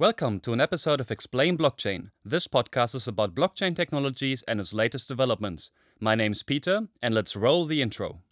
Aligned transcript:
Welcome 0.00 0.40
to 0.40 0.54
an 0.54 0.62
episode 0.62 0.98
of 0.98 1.10
Explain 1.10 1.58
Blockchain. 1.58 2.08
This 2.24 2.48
podcast 2.48 2.94
is 2.94 3.06
about 3.06 3.34
blockchain 3.34 3.76
technologies 3.76 4.42
and 4.48 4.58
its 4.58 4.72
latest 4.72 5.08
developments. 5.08 5.72
My 6.00 6.14
name's 6.14 6.42
Peter, 6.42 6.88
and 7.02 7.14
let's 7.14 7.36
roll 7.36 7.66
the 7.66 7.82
intro. 7.82 8.22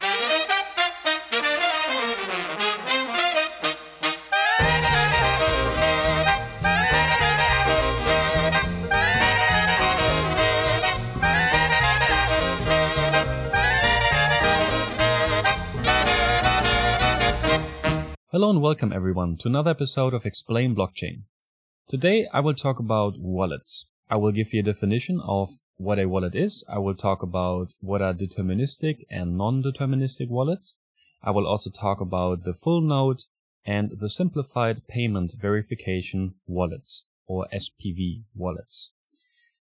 Hello 18.31 18.49
and 18.49 18.63
welcome 18.63 18.91
everyone 18.91 19.37
to 19.37 19.49
another 19.49 19.71
episode 19.71 20.15
of 20.15 20.25
Explain 20.25 20.75
Blockchain. 20.75 21.25
Today 21.89 22.29
I 22.35 22.41
will 22.41 22.53
talk 22.53 22.79
about 22.79 23.19
wallets. 23.19 23.87
I 24.11 24.17
will 24.17 24.31
give 24.31 24.53
you 24.53 24.61
a 24.61 24.63
definition 24.63 25.23
of 25.25 25.57
what 25.79 25.99
a 25.99 26.07
wallet 26.07 26.35
is. 26.35 26.63
I 26.69 26.77
will 26.81 26.95
talk 26.95 27.23
about 27.23 27.73
what 27.81 28.03
are 28.03 28.13
deterministic 28.13 29.07
and 29.11 29.39
non-deterministic 29.39 30.29
wallets. 30.29 30.75
I 31.23 31.31
will 31.31 31.47
also 31.47 31.71
talk 31.71 32.03
about 32.03 32.45
the 32.45 32.53
full 32.53 32.83
node 32.83 33.25
and 33.65 33.93
the 33.99 34.11
simplified 34.11 34.87
payment 34.87 35.37
verification 35.41 36.35
wallets 36.47 37.05
or 37.27 37.47
SPV 37.55 38.25
wallets. 38.35 38.91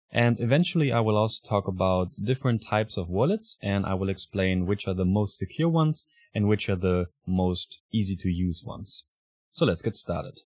And 0.10 0.40
eventually 0.40 0.94
I 0.94 1.02
will 1.02 1.18
also 1.18 1.46
talk 1.46 1.68
about 1.68 2.12
different 2.24 2.64
types 2.64 2.96
of 2.96 3.10
wallets 3.10 3.58
and 3.62 3.86
I 3.86 3.94
will 3.94 4.08
explain 4.08 4.66
which 4.66 4.88
are 4.88 4.94
the 4.94 5.04
most 5.04 5.38
secure 5.38 5.68
ones 5.68 6.06
and 6.34 6.48
which 6.48 6.70
are 6.70 6.78
the 6.78 7.08
most 7.28 7.82
easy 7.92 8.16
to 8.16 8.30
use 8.30 8.64
ones. 8.66 9.04
So 9.52 9.66
let's 9.66 9.82
get 9.82 9.98
started. 9.98 10.40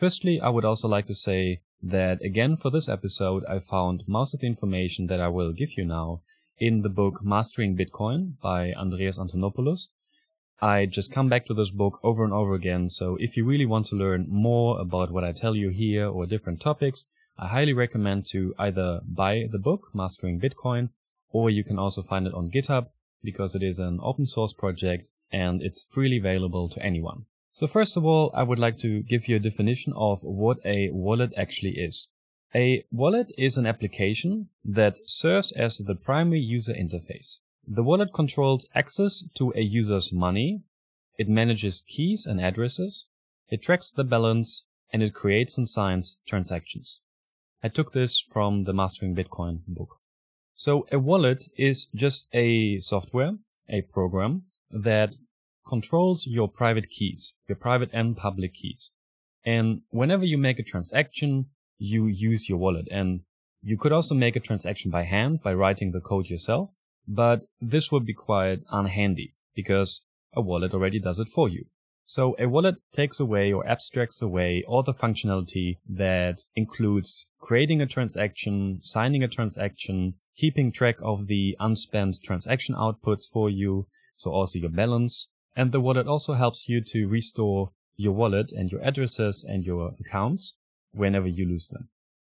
Firstly, 0.00 0.40
I 0.40 0.48
would 0.48 0.64
also 0.64 0.88
like 0.88 1.04
to 1.06 1.14
say 1.14 1.60
that 1.82 2.22
again 2.22 2.56
for 2.56 2.70
this 2.70 2.88
episode, 2.88 3.44
I 3.44 3.58
found 3.58 4.02
most 4.06 4.32
of 4.32 4.40
the 4.40 4.46
information 4.46 5.08
that 5.08 5.20
I 5.20 5.28
will 5.28 5.52
give 5.52 5.76
you 5.76 5.84
now 5.84 6.22
in 6.56 6.80
the 6.80 6.88
book 6.88 7.22
Mastering 7.22 7.76
Bitcoin 7.76 8.40
by 8.40 8.72
Andreas 8.72 9.18
Antonopoulos. 9.18 9.88
I 10.58 10.86
just 10.86 11.12
come 11.12 11.28
back 11.28 11.44
to 11.46 11.54
this 11.54 11.68
book 11.68 12.00
over 12.02 12.24
and 12.24 12.32
over 12.32 12.54
again. 12.54 12.88
So 12.88 13.18
if 13.20 13.36
you 13.36 13.44
really 13.44 13.66
want 13.66 13.84
to 13.86 13.94
learn 13.94 14.24
more 14.30 14.80
about 14.80 15.10
what 15.10 15.22
I 15.22 15.32
tell 15.32 15.54
you 15.54 15.68
here 15.68 16.08
or 16.08 16.24
different 16.24 16.62
topics, 16.62 17.04
I 17.38 17.48
highly 17.48 17.74
recommend 17.74 18.24
to 18.30 18.54
either 18.58 19.02
buy 19.06 19.48
the 19.52 19.58
book 19.58 19.90
Mastering 19.92 20.40
Bitcoin 20.40 20.88
or 21.28 21.50
you 21.50 21.62
can 21.62 21.78
also 21.78 22.00
find 22.00 22.26
it 22.26 22.32
on 22.32 22.50
GitHub 22.50 22.86
because 23.22 23.54
it 23.54 23.62
is 23.62 23.78
an 23.78 24.00
open 24.02 24.24
source 24.24 24.54
project 24.54 25.08
and 25.30 25.60
it's 25.60 25.84
freely 25.84 26.16
available 26.16 26.70
to 26.70 26.82
anyone. 26.82 27.26
So 27.52 27.66
first 27.66 27.96
of 27.96 28.04
all, 28.04 28.30
I 28.34 28.42
would 28.42 28.58
like 28.58 28.76
to 28.78 29.02
give 29.02 29.28
you 29.28 29.36
a 29.36 29.40
definition 29.40 29.92
of 29.96 30.22
what 30.22 30.58
a 30.64 30.90
wallet 30.92 31.32
actually 31.36 31.78
is. 31.78 32.08
A 32.54 32.84
wallet 32.90 33.32
is 33.38 33.56
an 33.56 33.66
application 33.66 34.48
that 34.64 34.98
serves 35.06 35.52
as 35.52 35.78
the 35.78 35.94
primary 35.94 36.40
user 36.40 36.72
interface. 36.72 37.38
The 37.66 37.82
wallet 37.82 38.12
controls 38.12 38.66
access 38.74 39.22
to 39.34 39.52
a 39.54 39.60
user's 39.60 40.12
money, 40.12 40.62
it 41.18 41.28
manages 41.28 41.82
keys 41.86 42.26
and 42.26 42.40
addresses, 42.40 43.06
it 43.48 43.62
tracks 43.62 43.92
the 43.92 44.04
balance, 44.04 44.64
and 44.92 45.02
it 45.02 45.14
creates 45.14 45.56
and 45.56 45.68
signs 45.68 46.16
transactions. 46.26 47.00
I 47.62 47.68
took 47.68 47.92
this 47.92 48.20
from 48.20 48.64
the 48.64 48.72
Mastering 48.72 49.14
Bitcoin 49.14 49.60
book. 49.68 49.98
So 50.56 50.86
a 50.90 50.98
wallet 50.98 51.44
is 51.56 51.86
just 51.94 52.28
a 52.32 52.80
software, 52.80 53.32
a 53.68 53.82
program 53.82 54.44
that 54.70 55.14
controls 55.66 56.26
your 56.26 56.48
private 56.48 56.88
keys, 56.90 57.34
your 57.48 57.56
private 57.56 57.90
and 57.92 58.16
public 58.16 58.54
keys. 58.54 58.90
And 59.44 59.82
whenever 59.90 60.24
you 60.24 60.38
make 60.38 60.58
a 60.58 60.64
transaction, 60.64 61.46
you 61.78 62.06
use 62.06 62.48
your 62.48 62.58
wallet. 62.58 62.88
And 62.90 63.20
you 63.62 63.76
could 63.76 63.92
also 63.92 64.14
make 64.14 64.36
a 64.36 64.40
transaction 64.40 64.90
by 64.90 65.02
hand 65.02 65.42
by 65.42 65.54
writing 65.54 65.92
the 65.92 66.00
code 66.00 66.26
yourself, 66.26 66.70
but 67.06 67.44
this 67.60 67.90
would 67.90 68.06
be 68.06 68.14
quite 68.14 68.64
unhandy 68.72 69.32
because 69.54 70.02
a 70.34 70.40
wallet 70.40 70.72
already 70.72 70.98
does 71.00 71.18
it 71.18 71.28
for 71.28 71.48
you. 71.48 71.66
So 72.06 72.34
a 72.38 72.48
wallet 72.48 72.76
takes 72.92 73.20
away 73.20 73.52
or 73.52 73.66
abstracts 73.66 74.20
away 74.20 74.64
all 74.66 74.82
the 74.82 74.92
functionality 74.92 75.78
that 75.88 76.42
includes 76.56 77.28
creating 77.38 77.80
a 77.80 77.86
transaction, 77.86 78.80
signing 78.82 79.22
a 79.22 79.28
transaction, 79.28 80.14
keeping 80.36 80.72
track 80.72 80.96
of 81.02 81.28
the 81.28 81.56
unspent 81.60 82.18
transaction 82.24 82.74
outputs 82.74 83.28
for 83.30 83.48
you. 83.48 83.86
So 84.16 84.32
also 84.32 84.58
your 84.58 84.70
balance, 84.70 85.28
and 85.56 85.72
the 85.72 85.80
wallet 85.80 86.06
also 86.06 86.34
helps 86.34 86.68
you 86.68 86.80
to 86.82 87.08
restore 87.08 87.72
your 87.96 88.12
wallet 88.12 88.52
and 88.52 88.70
your 88.70 88.82
addresses 88.82 89.44
and 89.46 89.64
your 89.64 89.94
accounts 90.00 90.54
whenever 90.92 91.28
you 91.28 91.46
lose 91.46 91.68
them. 91.68 91.88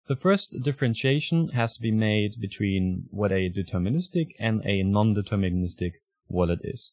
The 0.08 0.16
first 0.16 0.62
differentiation 0.62 1.48
has 1.48 1.76
to 1.76 1.82
be 1.82 1.92
made 1.92 2.40
between 2.40 3.04
what 3.10 3.30
a 3.30 3.50
deterministic 3.50 4.30
and 4.38 4.64
a 4.64 4.82
non-deterministic 4.82 5.96
wallet 6.28 6.60
is. 6.62 6.92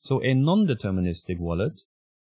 So 0.00 0.22
a 0.22 0.32
non-deterministic 0.32 1.38
wallet 1.38 1.82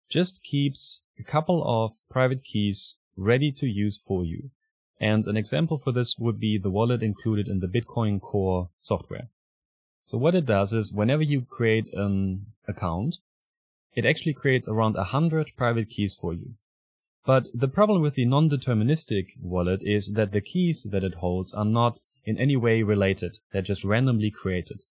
just 0.08 0.42
keeps 0.42 1.02
a 1.18 1.22
couple 1.22 1.62
of 1.64 1.92
private 2.10 2.42
keys 2.42 2.96
ready 3.16 3.52
to 3.52 3.66
use 3.66 3.98
for 3.98 4.24
you. 4.24 4.50
And 5.00 5.26
an 5.26 5.36
example 5.36 5.78
for 5.78 5.92
this 5.92 6.16
would 6.18 6.40
be 6.40 6.58
the 6.58 6.70
wallet 6.70 7.02
included 7.02 7.48
in 7.48 7.60
the 7.60 7.68
Bitcoin 7.68 8.20
Core 8.20 8.70
software. 8.80 9.28
So 10.04 10.18
what 10.18 10.34
it 10.34 10.46
does 10.46 10.72
is 10.72 10.92
whenever 10.92 11.22
you 11.22 11.42
create 11.42 11.92
an 11.92 12.46
account, 12.66 13.18
it 13.96 14.04
actually 14.04 14.34
creates 14.34 14.68
around 14.68 14.94
100 14.94 15.52
private 15.56 15.88
keys 15.88 16.14
for 16.14 16.34
you. 16.34 16.54
But 17.24 17.48
the 17.52 17.66
problem 17.66 18.02
with 18.02 18.14
the 18.14 18.26
non-deterministic 18.26 19.30
wallet 19.40 19.80
is 19.82 20.12
that 20.12 20.30
the 20.30 20.40
keys 20.40 20.86
that 20.92 21.02
it 21.02 21.14
holds 21.14 21.52
are 21.52 21.64
not 21.64 21.98
in 22.24 22.38
any 22.38 22.56
way 22.56 22.82
related. 22.82 23.38
They're 23.52 23.62
just 23.62 23.84
randomly 23.84 24.30
created. 24.30 24.84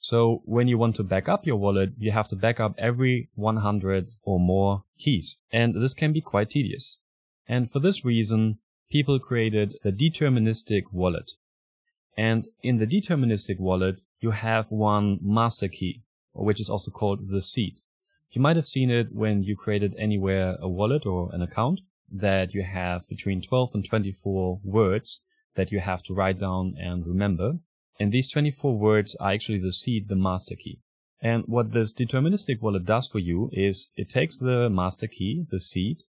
So 0.00 0.42
when 0.44 0.66
you 0.66 0.78
want 0.78 0.96
to 0.96 1.04
back 1.04 1.28
up 1.28 1.46
your 1.46 1.56
wallet, 1.56 1.90
you 1.98 2.10
have 2.12 2.28
to 2.28 2.36
back 2.36 2.58
up 2.58 2.74
every 2.78 3.28
100 3.34 4.10
or 4.22 4.40
more 4.40 4.84
keys. 4.98 5.36
And 5.52 5.74
this 5.74 5.94
can 5.94 6.12
be 6.12 6.20
quite 6.20 6.50
tedious. 6.50 6.98
And 7.46 7.70
for 7.70 7.80
this 7.80 8.04
reason, 8.04 8.58
people 8.90 9.18
created 9.18 9.76
the 9.82 9.92
deterministic 9.92 10.84
wallet. 10.92 11.32
And 12.16 12.48
in 12.62 12.78
the 12.78 12.86
deterministic 12.86 13.60
wallet, 13.60 14.02
you 14.20 14.30
have 14.30 14.70
one 14.70 15.18
master 15.22 15.68
key, 15.68 16.02
which 16.32 16.60
is 16.60 16.70
also 16.70 16.90
called 16.90 17.28
the 17.28 17.40
seed. 17.40 17.80
You 18.30 18.42
might 18.42 18.56
have 18.56 18.68
seen 18.68 18.90
it 18.90 19.08
when 19.12 19.42
you 19.42 19.56
created 19.56 19.96
anywhere 19.98 20.56
a 20.60 20.68
wallet 20.68 21.06
or 21.06 21.30
an 21.32 21.42
account 21.42 21.80
that 22.10 22.54
you 22.54 22.62
have 22.62 23.08
between 23.08 23.40
12 23.40 23.70
and 23.74 23.84
24 23.84 24.60
words 24.62 25.20
that 25.54 25.72
you 25.72 25.80
have 25.80 26.02
to 26.04 26.14
write 26.14 26.38
down 26.38 26.74
and 26.78 27.06
remember. 27.06 27.58
And 27.98 28.12
these 28.12 28.30
24 28.30 28.78
words 28.78 29.14
are 29.16 29.32
actually 29.32 29.58
the 29.58 29.72
seed, 29.72 30.08
the 30.08 30.16
master 30.16 30.54
key. 30.54 30.80
And 31.20 31.44
what 31.46 31.72
this 31.72 31.92
deterministic 31.92 32.60
wallet 32.60 32.84
does 32.84 33.08
for 33.08 33.18
you 33.18 33.50
is 33.52 33.88
it 33.96 34.08
takes 34.08 34.36
the 34.36 34.70
master 34.70 35.08
key, 35.08 35.46
the 35.50 35.58
seed, 35.58 36.04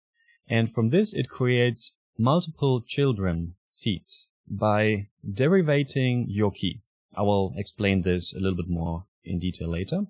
and 0.49 0.71
from 0.71 0.91
this 0.91 1.13
it 1.13 1.29
creates 1.29 1.93
multiple 2.19 2.81
children 2.81 3.55
seeds 3.71 4.31
by 4.49 5.09
derivating 5.31 6.27
your 6.29 6.51
key. 6.51 6.83
I 7.15 7.23
will 7.23 7.53
explain 7.57 8.03
this 8.03 8.33
a 8.33 8.39
little 8.39 8.57
bit 8.57 8.69
more 8.69 9.07
in 9.25 9.39
detail 9.39 9.69
later. 9.69 10.07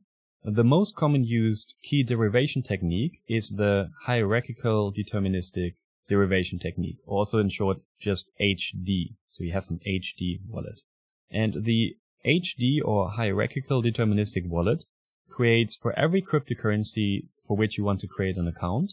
The 0.49 0.63
most 0.63 0.95
common 0.95 1.25
used 1.25 1.75
key 1.83 2.05
derivation 2.05 2.63
technique 2.63 3.21
is 3.27 3.51
the 3.51 3.91
hierarchical 4.03 4.93
deterministic 4.93 5.75
derivation 6.07 6.61
technique, 6.61 6.99
also 7.05 7.41
in 7.41 7.49
short 7.49 7.81
just 7.99 8.31
HD. 8.41 9.17
So 9.27 9.43
you 9.43 9.53
have 9.55 9.69
an 9.71 9.81
HD 9.85 10.39
wallet. 10.47 10.83
And 11.29 11.65
the 11.65 11.97
HD 12.25 12.79
or 12.81 13.11
hierarchical 13.11 13.83
deterministic 13.83 14.47
wallet 14.47 14.85
creates 15.29 15.75
for 15.75 15.99
every 15.99 16.23
cryptocurrency 16.23 17.27
for 17.45 17.57
which 17.57 17.77
you 17.77 17.83
want 17.83 17.99
to 18.03 18.07
create 18.07 18.37
an 18.37 18.47
account 18.47 18.93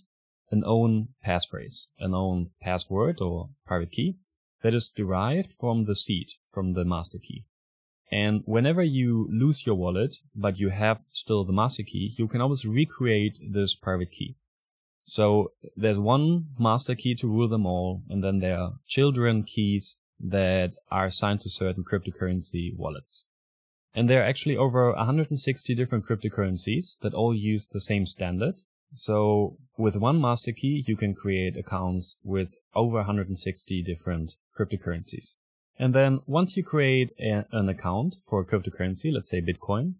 an 0.50 0.64
own 0.66 1.10
passphrase, 1.24 1.86
an 2.00 2.16
own 2.16 2.50
password 2.62 3.22
or 3.22 3.50
private 3.66 3.92
key 3.92 4.18
that 4.64 4.74
is 4.74 4.90
derived 4.90 5.54
from 5.54 5.86
the 5.86 5.96
seed, 5.96 6.30
from 6.48 6.74
the 6.74 6.84
master 6.84 7.20
key. 7.20 7.46
And 8.14 8.44
whenever 8.46 8.84
you 8.84 9.28
lose 9.32 9.66
your 9.66 9.74
wallet, 9.74 10.18
but 10.36 10.60
you 10.60 10.70
have 10.70 11.02
still 11.12 11.44
the 11.44 11.52
master 11.52 11.82
key, 11.82 12.14
you 12.16 12.28
can 12.28 12.42
always 12.42 12.64
recreate 12.64 13.40
this 13.42 13.74
private 13.74 14.12
key. 14.12 14.36
So 15.04 15.54
there's 15.76 15.98
one 15.98 16.50
master 16.60 16.94
key 16.94 17.16
to 17.16 17.28
rule 17.28 17.48
them 17.48 17.66
all, 17.66 18.04
and 18.08 18.24
then 18.24 18.38
there 18.38 18.60
are 18.60 18.74
children 18.86 19.42
keys 19.42 19.98
that 20.20 20.76
are 20.92 21.06
assigned 21.06 21.42
to 21.42 21.50
certain 21.50 21.84
cryptocurrency 21.84 22.78
wallets. 22.78 23.26
And 23.96 24.08
there 24.08 24.22
are 24.22 24.28
actually 24.28 24.58
over 24.58 24.92
160 24.92 25.74
different 25.74 26.06
cryptocurrencies 26.06 27.00
that 27.00 27.16
all 27.16 27.34
use 27.34 27.68
the 27.68 27.80
same 27.80 28.06
standard. 28.06 28.62
So 28.94 29.58
with 29.76 29.96
one 29.98 30.22
master 30.22 30.52
key, 30.52 30.84
you 30.88 30.96
can 30.96 31.16
create 31.16 31.58
accounts 31.58 32.18
with 32.24 32.58
over 32.76 32.98
160 32.98 33.82
different 33.82 34.36
cryptocurrencies. 34.56 35.34
And 35.78 35.94
then 35.94 36.22
once 36.26 36.56
you 36.56 36.64
create 36.64 37.12
a, 37.20 37.46
an 37.52 37.70
account 37.70 38.18
for 38.22 38.42
a 38.42 38.46
cryptocurrency, 38.46 39.12
let's 39.14 39.30
say 39.30 39.42
Bitcoin, 39.42 39.96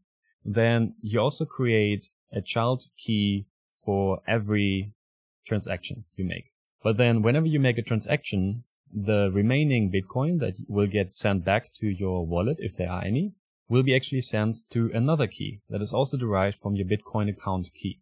then 0.46 0.96
you 1.02 1.20
also 1.20 1.46
create 1.46 2.10
a 2.32 2.42
child 2.42 2.86
key 2.98 3.46
for 3.84 4.22
every 4.28 4.94
transaction 5.46 6.06
you 6.16 6.26
make. 6.26 6.52
But 6.84 6.98
then 6.98 7.22
whenever 7.22 7.48
you 7.48 7.60
make 7.60 7.78
a 7.78 7.82
transaction, 7.82 8.64
the 8.92 9.32
remaining 9.34 9.92
Bitcoin 9.92 10.40
that 10.40 10.60
will 10.68 10.88
get 10.88 11.16
sent 11.16 11.44
back 11.44 11.74
to 11.74 11.88
your 11.88 12.26
wallet, 12.26 12.58
if 12.60 12.76
there 12.76 12.92
are 12.92 13.04
any, 13.04 13.34
will 13.70 13.84
be 13.84 13.96
actually 13.96 14.22
sent 14.22 14.58
to 14.70 14.92
another 14.94 15.28
key 15.28 15.62
that 15.70 15.82
is 15.82 15.94
also 15.94 16.18
derived 16.18 16.58
from 16.58 16.76
your 16.76 16.86
Bitcoin 16.86 17.30
account 17.30 17.70
key. 17.74 18.00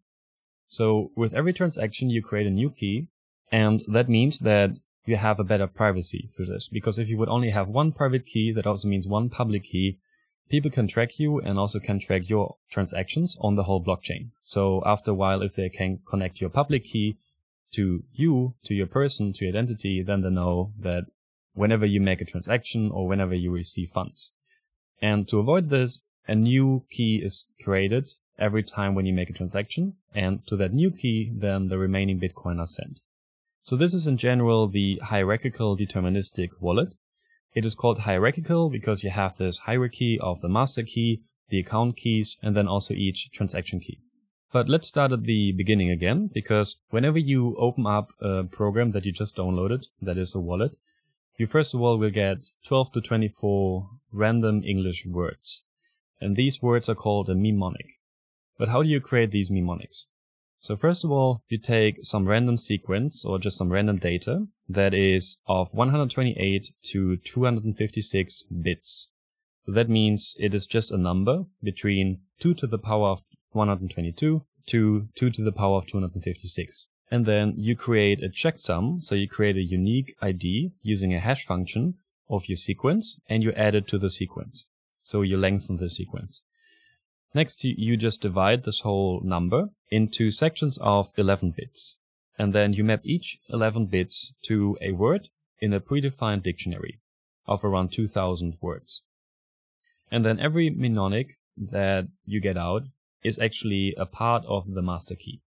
So 0.68 1.12
with 1.16 1.34
every 1.34 1.54
transaction, 1.54 2.10
you 2.10 2.22
create 2.22 2.48
a 2.48 2.52
new 2.52 2.70
key, 2.70 3.08
and 3.52 3.84
that 3.88 4.10
means 4.10 4.40
that 4.40 4.72
you 5.06 5.16
have 5.16 5.40
a 5.40 5.44
better 5.44 5.68
privacy 5.68 6.30
through 6.36 6.48
this. 6.48 6.68
Because 6.68 7.00
if 7.00 7.10
you 7.10 7.18
would 7.18 7.30
only 7.30 7.50
have 7.50 7.68
one 7.68 7.92
private 7.92 8.26
key, 8.26 8.52
that 8.52 8.68
also 8.68 8.88
means 8.88 9.08
one 9.08 9.30
public 9.30 9.64
key, 9.64 9.98
people 10.50 10.70
can 10.70 10.88
track 10.88 11.18
you 11.18 11.40
and 11.40 11.58
also 11.58 11.80
can 11.80 12.00
track 12.00 12.30
your 12.30 12.58
transactions 12.70 13.38
on 13.42 13.56
the 13.56 13.64
whole 13.64 13.84
blockchain. 13.84 14.30
So 14.42 14.84
after 14.86 15.12
a 15.12 15.16
while, 15.16 15.42
if 15.42 15.56
they 15.56 15.70
can 15.70 16.00
connect 16.06 16.42
your 16.42 16.50
public 16.50 16.84
key 16.84 17.18
to 17.74 18.04
you, 18.12 18.56
to 18.66 18.74
your 18.74 18.88
person, 18.88 19.34
to 19.34 19.46
your 19.46 19.54
identity, 19.54 20.04
then 20.04 20.22
they 20.22 20.30
know 20.30 20.74
that 20.80 21.06
whenever 21.54 21.86
you 21.86 22.02
make 22.02 22.22
a 22.22 22.26
transaction 22.26 22.92
or 22.92 23.08
whenever 23.08 23.34
you 23.34 23.52
receive 23.52 23.90
funds. 23.90 24.32
And 25.02 25.28
to 25.30 25.40
avoid 25.40 25.70
this, 25.70 26.02
a 26.28 26.36
new 26.36 26.84
key 26.92 27.22
is 27.24 27.46
created 27.64 28.14
every 28.38 28.64
time 28.64 28.94
when 28.94 29.06
you 29.06 29.14
make 29.14 29.30
a 29.30 29.34
transaction. 29.34 29.96
And 30.14 30.46
to 30.48 30.56
that 30.58 30.74
new 30.74 30.92
key, 30.92 31.32
then 31.34 31.70
the 31.70 31.78
remaining 31.78 32.20
Bitcoin 32.20 32.60
are 32.60 32.68
sent. 32.68 33.00
So 33.64 33.76
this 33.76 33.94
is 33.94 34.08
in 34.08 34.18
general 34.18 34.68
the 34.68 35.00
hierarchical 35.04 35.78
deterministic 35.78 36.50
wallet. 36.60 36.96
It 37.54 37.66
is 37.66 37.76
called 37.76 38.00
hierarchical 38.00 38.70
because 38.70 39.04
you 39.04 39.12
have 39.12 39.38
this 39.38 39.60
hierarchy 39.60 40.18
of 40.20 40.42
the 40.42 40.50
master 40.50 40.84
key, 40.84 41.22
the 41.50 41.60
account 41.60 41.96
keys, 41.96 42.38
and 42.42 42.56
then 42.56 42.68
also 42.68 42.94
each 42.94 43.30
transaction 43.32 43.80
key. 43.80 44.00
But 44.52 44.68
let's 44.68 44.88
start 44.88 45.12
at 45.12 45.24
the 45.24 45.52
beginning 45.52 45.92
again, 45.92 46.30
because 46.34 46.78
whenever 46.90 47.20
you 47.20 47.56
open 47.58 47.86
up 47.86 48.12
a 48.20 48.44
program 48.44 48.92
that 48.92 49.06
you 49.06 49.12
just 49.12 49.36
downloaded, 49.36 49.86
that 50.02 50.18
is 50.18 50.34
a 50.34 50.40
wallet, 50.40 50.76
you 51.38 51.46
first 51.48 51.74
of 51.74 51.82
all 51.82 51.98
will 51.98 52.10
get 52.10 52.44
12 52.66 52.92
to 52.94 53.02
24 53.02 53.90
random 54.12 54.64
English 54.66 55.06
words. 55.06 55.62
And 56.20 56.36
these 56.36 56.62
words 56.62 56.90
are 56.90 56.96
called 56.96 57.30
a 57.30 57.36
mnemonic. 57.36 58.00
But 58.58 58.70
how 58.70 58.84
do 58.84 58.90
you 58.90 59.00
create 59.00 59.32
these 59.32 59.50
mnemonics? 59.50 60.08
So 60.62 60.76
first 60.76 61.04
of 61.04 61.12
all, 61.12 61.42
you 61.50 61.58
take 61.58 62.06
some 62.06 62.28
random 62.28 62.56
sequence 62.56 63.26
or 63.26 63.40
just 63.40 63.58
some 63.58 63.72
random 63.72 63.98
data 63.98 64.46
that 64.70 64.94
is 64.94 65.38
of 65.48 65.74
128 65.74 66.70
to 66.84 67.18
256 67.18 68.44
bits. 68.44 69.08
That 69.66 69.90
means 69.90 70.36
it 70.40 70.54
is 70.54 70.68
just 70.68 70.92
a 70.92 71.00
number 71.00 71.46
between 71.64 72.22
2 72.42 72.54
to 72.54 72.68
the 72.68 72.78
power 72.78 73.10
of 73.10 73.24
122 73.54 74.44
to 74.68 75.08
2 75.16 75.30
to 75.32 75.44
the 75.44 75.52
power 75.52 75.78
of 75.78 75.88
256. 75.88 76.88
And 77.10 77.26
then 77.26 77.56
you 77.58 77.76
create 77.76 78.24
a 78.24 78.30
checksum. 78.30 79.02
So 79.02 79.16
you 79.16 79.28
create 79.28 79.58
a 79.58 79.64
unique 79.64 80.16
ID 80.22 80.74
using 80.84 81.12
a 81.12 81.20
hash 81.20 81.44
function 81.44 81.96
of 82.30 82.48
your 82.48 82.56
sequence 82.56 83.18
and 83.28 83.42
you 83.42 83.52
add 83.54 83.74
it 83.74 83.88
to 83.88 83.98
the 83.98 84.12
sequence. 84.12 84.68
So 85.02 85.24
you 85.24 85.38
lengthen 85.38 85.78
the 85.78 85.90
sequence. 85.90 86.44
Next, 87.34 87.64
you 87.64 87.96
just 87.96 88.22
divide 88.22 88.64
this 88.64 88.82
whole 88.82 89.22
number 89.24 89.70
into 89.90 90.32
sections 90.32 90.78
of 90.82 91.12
11 91.18 91.54
bits. 91.58 91.98
And 92.38 92.54
then 92.54 92.74
you 92.74 92.84
map 92.84 93.02
each 93.04 93.38
11 93.50 93.86
bits 93.86 94.34
to 94.44 94.78
a 94.82 94.92
word 94.92 95.30
in 95.60 95.74
a 95.74 95.80
predefined 95.80 96.44
dictionary 96.44 97.00
of 97.48 97.64
around 97.64 97.92
2000 97.92 98.58
words. 98.62 99.04
And 100.12 100.26
then 100.26 100.40
every 100.40 100.70
mnemonic 100.70 101.38
that 101.58 102.08
you 102.26 102.42
get 102.42 102.58
out 102.58 102.84
is 103.24 103.40
actually 103.40 103.94
a 103.98 104.06
part 104.06 104.44
of 104.46 104.74
the 104.74 104.82
master 104.82 105.16
key. 105.16 105.42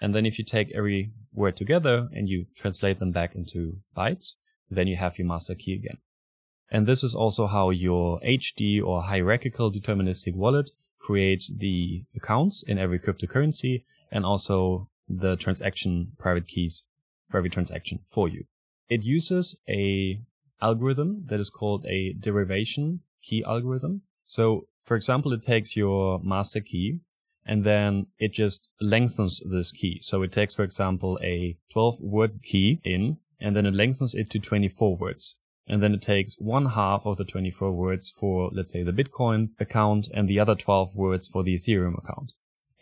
And 0.00 0.14
then 0.14 0.26
if 0.26 0.38
you 0.38 0.44
take 0.44 0.70
every 0.72 1.10
word 1.32 1.56
together 1.56 2.08
and 2.12 2.28
you 2.28 2.46
translate 2.56 2.98
them 2.98 3.12
back 3.12 3.34
into 3.34 3.78
bytes, 3.96 4.34
then 4.70 4.86
you 4.86 4.96
have 4.96 5.18
your 5.18 5.26
master 5.26 5.54
key 5.54 5.74
again. 5.74 5.98
And 6.70 6.86
this 6.86 7.04
is 7.04 7.14
also 7.14 7.46
how 7.46 7.70
your 7.70 8.20
HD 8.20 8.82
or 8.82 9.02
hierarchical 9.02 9.70
deterministic 9.70 10.34
wallet 10.34 10.70
creates 11.06 11.52
the 11.56 12.02
accounts 12.16 12.64
in 12.66 12.78
every 12.78 12.98
cryptocurrency 12.98 13.84
and 14.10 14.24
also 14.24 14.88
the 15.08 15.36
transaction 15.36 16.12
private 16.18 16.48
keys 16.48 16.82
for 17.30 17.38
every 17.38 17.50
transaction 17.50 18.00
for 18.04 18.28
you. 18.28 18.42
It 18.88 19.04
uses 19.04 19.54
a 19.68 20.20
algorithm 20.60 21.26
that 21.28 21.38
is 21.38 21.50
called 21.50 21.84
a 21.86 22.12
derivation 22.14 23.00
key 23.22 23.44
algorithm. 23.44 24.02
So 24.26 24.66
for 24.84 24.96
example, 24.96 25.32
it 25.32 25.42
takes 25.42 25.76
your 25.76 26.20
master 26.24 26.60
key 26.60 27.00
and 27.44 27.62
then 27.62 28.06
it 28.18 28.32
just 28.32 28.68
lengthens 28.80 29.40
this 29.48 29.70
key. 29.70 29.98
So 30.02 30.22
it 30.22 30.32
takes, 30.32 30.54
for 30.54 30.64
example, 30.64 31.20
a 31.22 31.56
12 31.70 32.00
word 32.00 32.42
key 32.42 32.80
in 32.82 33.18
and 33.40 33.54
then 33.54 33.66
it 33.66 33.74
lengthens 33.74 34.14
it 34.14 34.28
to 34.30 34.40
24 34.40 34.96
words. 34.96 35.36
And 35.68 35.82
then 35.82 35.94
it 35.94 36.02
takes 36.02 36.36
one 36.38 36.66
half 36.66 37.06
of 37.06 37.16
the 37.16 37.24
24 37.24 37.72
words 37.72 38.10
for, 38.10 38.50
let's 38.52 38.72
say, 38.72 38.82
the 38.82 38.92
Bitcoin 38.92 39.50
account 39.58 40.08
and 40.14 40.28
the 40.28 40.38
other 40.38 40.54
12 40.54 40.94
words 40.94 41.26
for 41.26 41.42
the 41.42 41.54
Ethereum 41.54 41.98
account. 41.98 42.32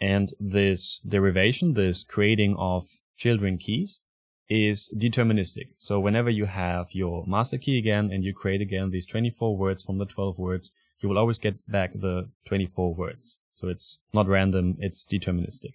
And 0.00 0.32
this 0.38 1.00
derivation, 1.06 1.72
this 1.74 2.04
creating 2.04 2.56
of 2.58 2.84
children 3.16 3.56
keys 3.56 4.02
is 4.48 4.90
deterministic. 4.94 5.68
So 5.78 5.98
whenever 5.98 6.28
you 6.28 6.44
have 6.44 6.88
your 6.92 7.24
master 7.26 7.56
key 7.56 7.78
again 7.78 8.10
and 8.12 8.22
you 8.22 8.34
create 8.34 8.60
again 8.60 8.90
these 8.90 9.06
24 9.06 9.56
words 9.56 9.82
from 9.82 9.98
the 9.98 10.04
12 10.04 10.38
words, 10.38 10.70
you 11.00 11.08
will 11.08 11.18
always 11.18 11.38
get 11.38 11.66
back 11.70 11.92
the 11.94 12.28
24 12.44 12.94
words. 12.94 13.38
So 13.54 13.68
it's 13.68 13.98
not 14.12 14.28
random, 14.28 14.76
it's 14.80 15.06
deterministic. 15.06 15.72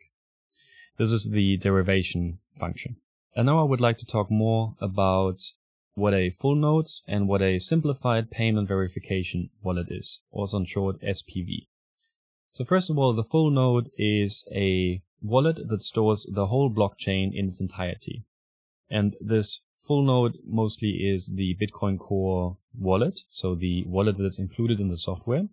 This 0.98 1.12
is 1.12 1.30
the 1.32 1.58
derivation 1.58 2.40
function. 2.60 2.98
And 3.36 3.46
now 3.46 3.60
I 3.60 3.64
would 3.64 3.82
like 3.82 3.98
to 4.00 4.06
talk 4.06 4.30
more 4.30 4.76
about 4.82 5.42
what 6.00 6.14
a 6.14 6.30
full 6.30 6.56
node 6.56 6.88
and 7.08 7.28
what 7.28 7.42
a 7.42 7.60
simplified 7.60 8.32
payment 8.32 8.68
verification 8.68 9.50
wallet 9.62 9.88
is, 9.90 10.22
also 10.32 10.58
in 10.58 10.66
short 10.66 11.02
SPV. 11.02 11.68
So 12.54 12.64
first 12.64 12.90
of 12.90 12.98
all, 12.98 13.14
the 13.14 13.24
full 13.24 13.52
node 13.52 13.90
is 13.98 14.46
a 14.54 15.02
wallet 15.22 15.68
that 15.68 15.84
stores 15.84 16.26
the 16.32 16.48
whole 16.48 16.74
blockchain 16.74 17.32
in 17.34 17.46
its 17.46 17.62
entirety. 17.62 18.24
And 18.90 19.16
this 19.20 19.62
full 19.78 20.04
node 20.04 20.38
mostly 20.46 20.90
is 20.90 21.32
the 21.36 21.56
Bitcoin 21.62 22.00
Core 22.00 22.58
wallet, 22.78 23.22
so 23.30 23.56
the 23.56 23.84
wallet 23.86 24.18
that's 24.18 24.40
included 24.40 24.80
in 24.80 24.90
the 24.90 24.98
software. 24.98 25.48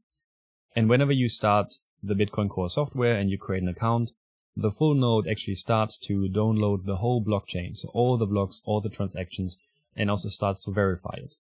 And 0.74 0.88
whenever 0.88 1.12
you 1.12 1.28
start 1.28 1.74
the 2.02 2.14
Bitcoin 2.14 2.48
Core 2.48 2.68
software 2.68 3.16
and 3.16 3.30
you 3.30 3.38
create 3.38 3.62
an 3.62 3.68
account, 3.68 4.12
the 4.56 4.70
full 4.70 4.94
node 4.94 5.28
actually 5.28 5.54
starts 5.54 5.98
to 5.98 6.28
download 6.28 6.86
the 6.86 6.96
whole 6.96 7.22
blockchain. 7.22 7.76
So 7.76 7.90
all 7.92 8.16
the 8.16 8.26
blocks, 8.26 8.62
all 8.64 8.80
the 8.80 8.88
transactions 8.88 9.58
and 9.96 10.10
also 10.10 10.28
starts 10.28 10.64
to 10.64 10.70
verify 10.70 11.14
it. 11.16 11.34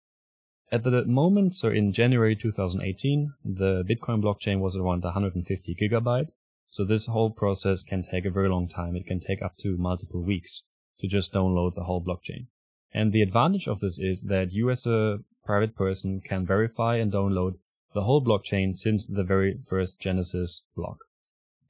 At 0.71 0.83
the 0.83 1.05
moment, 1.05 1.55
so 1.55 1.69
in 1.69 1.91
January 1.91 2.35
2018, 2.35 3.33
the 3.43 3.83
Bitcoin 3.83 4.23
blockchain 4.23 4.59
was 4.59 4.75
around 4.75 5.03
150 5.03 5.75
gigabyte. 5.75 6.29
So 6.69 6.83
this 6.83 7.05
whole 7.05 7.29
process 7.29 7.83
can 7.83 8.01
take 8.01 8.25
a 8.25 8.31
very 8.31 8.49
long 8.49 8.67
time. 8.67 8.95
It 8.95 9.05
can 9.05 9.19
take 9.19 9.43
up 9.43 9.57
to 9.57 9.77
multiple 9.77 10.23
weeks 10.23 10.63
to 10.99 11.07
just 11.07 11.31
download 11.31 11.75
the 11.75 11.83
whole 11.83 12.03
blockchain. 12.03 12.47
And 12.91 13.11
the 13.11 13.21
advantage 13.21 13.67
of 13.67 13.79
this 13.79 13.99
is 13.99 14.23
that 14.23 14.51
you 14.51 14.69
as 14.71 14.87
a 14.87 15.19
private 15.45 15.75
person 15.75 16.21
can 16.21 16.45
verify 16.45 16.95
and 16.95 17.11
download 17.11 17.59
the 17.93 18.03
whole 18.03 18.23
blockchain 18.23 18.73
since 18.73 19.05
the 19.05 19.23
very 19.23 19.59
first 19.67 19.99
Genesis 19.99 20.63
block. 20.75 20.97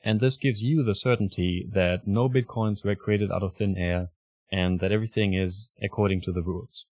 And 0.03 0.19
this 0.19 0.37
gives 0.37 0.63
you 0.63 0.83
the 0.83 0.95
certainty 0.95 1.67
that 1.71 2.07
no 2.07 2.29
bitcoins 2.29 2.85
were 2.85 2.95
created 2.95 3.31
out 3.31 3.43
of 3.43 3.53
thin 3.53 3.77
air 3.77 4.09
and 4.53 4.79
that 4.79 4.91
everything 4.91 5.33
is 5.33 5.71
according 5.81 6.21
to 6.21 6.31
the 6.31 6.43
rules. 6.43 6.85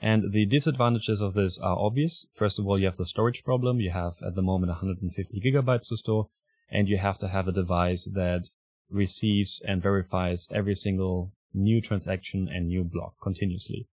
And 0.00 0.30
the 0.32 0.46
disadvantages 0.46 1.20
of 1.20 1.34
this 1.34 1.58
are 1.58 1.76
obvious. 1.76 2.24
First 2.32 2.60
of 2.60 2.66
all, 2.66 2.78
you 2.78 2.84
have 2.86 2.96
the 2.96 3.04
storage 3.04 3.42
problem. 3.42 3.80
You 3.80 3.90
have 3.90 4.22
at 4.24 4.36
the 4.36 4.42
moment 4.50 4.70
150 4.70 5.40
gigabytes 5.40 5.88
to 5.88 5.96
store, 5.96 6.28
and 6.70 6.88
you 6.88 6.96
have 6.98 7.18
to 7.18 7.26
have 7.26 7.48
a 7.48 7.58
device 7.60 8.04
that 8.14 8.50
receives 8.88 9.60
and 9.66 9.82
verifies 9.82 10.46
every 10.52 10.76
single 10.76 11.32
new 11.52 11.80
transaction 11.80 12.48
and 12.48 12.68
new 12.68 12.84
block 12.84 13.14
continuously. 13.20 13.88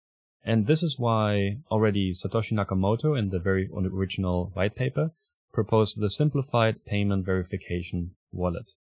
And 0.43 0.67
this 0.67 0.83
is 0.83 0.99
why 0.99 1.59
already 1.71 2.11
Satoshi 2.11 2.51
Nakamoto 2.51 3.17
in 3.17 3.29
the 3.29 3.39
very 3.39 3.69
original 3.73 4.51
white 4.53 4.75
paper 4.75 5.11
proposed 5.53 5.97
the 5.97 6.09
simplified 6.09 6.83
payment 6.83 7.25
verification 7.25 8.15
wallet. 8.33 8.73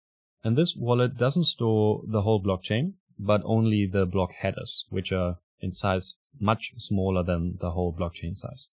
And 0.43 0.57
this 0.57 0.75
wallet 0.75 1.15
doesn't 1.15 1.43
store 1.43 2.01
the 2.07 2.23
whole 2.23 2.43
blockchain 2.43 2.93
but 3.21 3.41
only 3.45 3.85
the 3.85 4.05
block 4.05 4.33
headers, 4.33 4.85
which 4.89 5.11
are 5.11 5.37
in 5.59 5.71
size 5.71 6.15
much 6.39 6.73
smaller 6.77 7.23
than 7.23 7.57
the 7.61 7.71
whole 7.71 7.93
blockchain 7.93 8.35
size. 8.35 8.67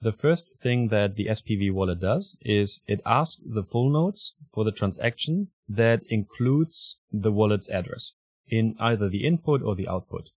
The 0.00 0.12
first 0.12 0.56
thing 0.56 0.88
that 0.88 1.16
the 1.16 1.26
SPV 1.26 1.72
wallet 1.72 2.00
does 2.00 2.36
is 2.40 2.80
it 2.86 3.02
asks 3.04 3.42
the 3.44 3.62
full 3.62 3.90
nodes 3.90 4.34
for 4.50 4.64
the 4.64 4.72
transaction 4.72 5.48
that 5.68 6.00
includes 6.08 6.98
the 7.12 7.30
wallet's 7.30 7.68
address 7.68 8.12
in 8.48 8.76
either 8.80 9.08
the 9.08 9.26
input 9.26 9.62
or 9.62 9.74
the 9.74 9.86
output. 9.86 10.30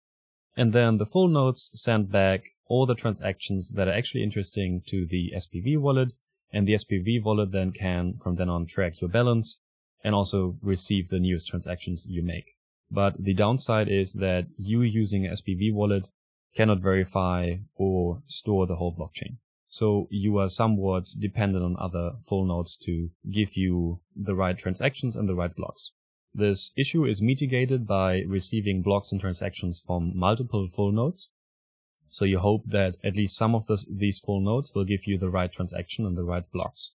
And 0.57 0.73
then 0.73 0.97
the 0.97 1.05
full 1.05 1.29
nodes 1.29 1.71
send 1.73 2.11
back 2.11 2.43
all 2.65 2.85
the 2.85 2.95
transactions 2.95 3.71
that 3.71 3.87
are 3.87 3.93
actually 3.93 4.23
interesting 4.23 4.81
to 4.87 5.05
the 5.05 5.33
SPV 5.35 5.79
wallet, 5.79 6.09
and 6.51 6.67
the 6.67 6.73
SPV 6.73 7.23
wallet 7.23 7.51
then 7.51 7.71
can 7.71 8.15
from 8.17 8.35
then 8.35 8.49
on 8.49 8.65
track 8.65 8.99
your 8.99 9.09
balance 9.09 9.59
and 10.03 10.13
also 10.13 10.57
receive 10.61 11.07
the 11.07 11.19
newest 11.19 11.47
transactions 11.47 12.05
you 12.09 12.21
make. 12.21 12.55
But 12.93 13.23
the 13.23 13.33
downside 13.33 13.89
is 13.89 14.13
that 14.13 14.45
you 14.57 14.83
using 14.83 15.23
SPV 15.23 15.73
wallet 15.73 16.09
cannot 16.55 16.79
verify 16.79 17.55
or 17.75 18.21
store 18.27 18.67
the 18.67 18.75
whole 18.75 18.95
blockchain. 18.95 19.37
So 19.67 20.07
you 20.11 20.37
are 20.37 20.47
somewhat 20.47 21.07
dependent 21.17 21.65
on 21.65 21.75
other 21.79 22.11
full 22.23 22.45
nodes 22.45 22.75
to 22.83 23.09
give 23.31 23.57
you 23.57 24.01
the 24.15 24.35
right 24.35 24.55
transactions 24.55 25.15
and 25.15 25.27
the 25.27 25.33
right 25.33 25.55
blocks. 25.55 25.91
This 26.35 26.69
issue 26.77 27.05
is 27.05 27.19
mitigated 27.19 27.87
by 27.87 28.21
receiving 28.27 28.83
blocks 28.83 29.11
and 29.11 29.19
transactions 29.19 29.81
from 29.85 30.11
multiple 30.15 30.67
full 30.67 30.91
nodes. 30.91 31.29
So 32.09 32.25
you 32.25 32.37
hope 32.37 32.65
that 32.67 32.97
at 33.03 33.15
least 33.15 33.35
some 33.35 33.55
of 33.55 33.65
this, 33.65 33.83
these 33.89 34.19
full 34.19 34.39
nodes 34.39 34.71
will 34.75 34.85
give 34.85 35.07
you 35.07 35.17
the 35.17 35.31
right 35.31 35.51
transaction 35.51 36.05
and 36.05 36.15
the 36.15 36.23
right 36.23 36.49
blocks. 36.51 36.91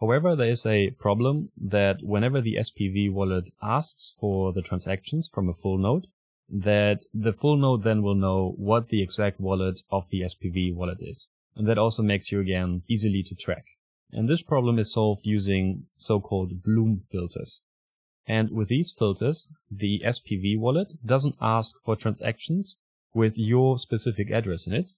However, 0.00 0.34
there 0.34 0.48
is 0.48 0.64
a 0.64 0.90
problem 0.92 1.50
that 1.60 1.98
whenever 2.02 2.40
the 2.40 2.56
SPV 2.56 3.12
wallet 3.12 3.50
asks 3.60 4.14
for 4.18 4.52
the 4.52 4.62
transactions 4.62 5.28
from 5.28 5.48
a 5.48 5.54
full 5.54 5.76
node, 5.76 6.06
that 6.48 7.04
the 7.12 7.34
full 7.34 7.56
node 7.56 7.82
then 7.82 8.02
will 8.02 8.14
know 8.14 8.54
what 8.56 8.88
the 8.88 9.02
exact 9.02 9.38
wallet 9.38 9.82
of 9.90 10.08
the 10.08 10.22
SPV 10.22 10.74
wallet 10.74 10.98
is. 11.00 11.28
And 11.54 11.68
that 11.68 11.78
also 11.78 12.02
makes 12.02 12.32
you 12.32 12.40
again 12.40 12.82
easily 12.88 13.22
to 13.24 13.34
track. 13.34 13.66
And 14.10 14.28
this 14.28 14.42
problem 14.42 14.78
is 14.78 14.92
solved 14.92 15.26
using 15.26 15.84
so-called 15.96 16.62
Bloom 16.62 17.02
filters. 17.12 17.60
And 18.26 18.50
with 18.50 18.68
these 18.68 18.92
filters, 18.92 19.52
the 19.70 20.02
SPV 20.04 20.58
wallet 20.58 20.94
doesn't 21.04 21.36
ask 21.40 21.76
for 21.84 21.94
transactions 21.94 22.78
with 23.12 23.34
your 23.36 23.76
specific 23.76 24.30
address 24.30 24.66
in 24.66 24.72
it, 24.72 24.90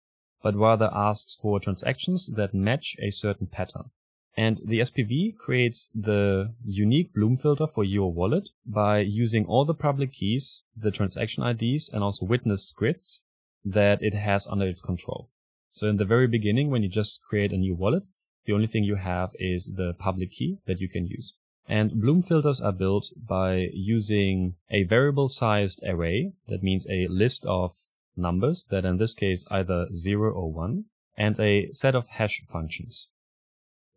but 0.42 0.54
rather 0.54 0.90
asks 0.92 1.34
for 1.34 1.58
transactions 1.58 2.30
that 2.36 2.54
match 2.54 2.96
a 3.02 3.10
certain 3.10 3.46
pattern. 3.46 3.90
And 4.36 4.60
the 4.64 4.80
SPV 4.80 5.36
creates 5.36 5.90
the 5.94 6.54
unique 6.64 7.12
Bloom 7.12 7.36
filter 7.36 7.66
for 7.66 7.84
your 7.84 8.12
wallet 8.12 8.48
by 8.64 9.00
using 9.00 9.44
all 9.44 9.64
the 9.64 9.74
public 9.74 10.12
keys, 10.12 10.62
the 10.76 10.90
transaction 10.90 11.44
IDs, 11.44 11.90
and 11.92 12.02
also 12.02 12.24
witness 12.24 12.66
scripts 12.66 13.20
that 13.64 14.02
it 14.02 14.14
has 14.14 14.46
under 14.46 14.66
its 14.66 14.80
control. 14.80 15.28
So 15.70 15.88
in 15.88 15.98
the 15.98 16.04
very 16.04 16.26
beginning, 16.26 16.70
when 16.70 16.82
you 16.82 16.88
just 16.88 17.22
create 17.22 17.52
a 17.52 17.58
new 17.58 17.74
wallet, 17.74 18.04
the 18.46 18.52
only 18.52 18.66
thing 18.66 18.84
you 18.84 18.96
have 18.96 19.32
is 19.38 19.72
the 19.76 19.94
public 19.94 20.32
key 20.32 20.58
that 20.66 20.80
you 20.80 20.88
can 20.88 21.06
use. 21.06 21.34
And 21.68 22.00
Bloom 22.00 22.22
filters 22.22 22.60
are 22.60 22.72
built 22.72 23.10
by 23.16 23.68
using 23.72 24.56
a 24.70 24.82
variable 24.82 25.28
sized 25.28 25.80
array. 25.86 26.32
That 26.48 26.62
means 26.62 26.86
a 26.90 27.06
list 27.08 27.44
of 27.46 27.76
numbers 28.16 28.64
that 28.70 28.84
in 28.84 28.98
this 28.98 29.14
case 29.14 29.44
either 29.50 29.88
zero 29.94 30.32
or 30.32 30.52
one 30.52 30.86
and 31.16 31.38
a 31.38 31.68
set 31.72 31.94
of 31.94 32.08
hash 32.08 32.42
functions. 32.48 33.08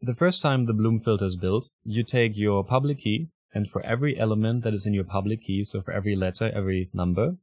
The 0.01 0.13
first 0.13 0.41
time 0.41 0.65
the 0.65 0.73
Bloom 0.73 0.99
filter 0.99 1.25
is 1.25 1.35
built, 1.35 1.69
you 1.83 2.03
take 2.03 2.37
your 2.37 2.63
public 2.63 2.99
key, 2.99 3.29
and 3.53 3.67
for 3.67 3.81
every 3.85 4.19
element 4.19 4.63
that 4.63 4.73
is 4.73 4.85
in 4.85 4.93
your 4.93 5.05
public 5.05 5.41
key, 5.41 5.63
so 5.63 5.81
for 5.81 5.91
every 5.93 6.15
letter, 6.15 6.51
every 6.53 6.89
number, 6.93 7.37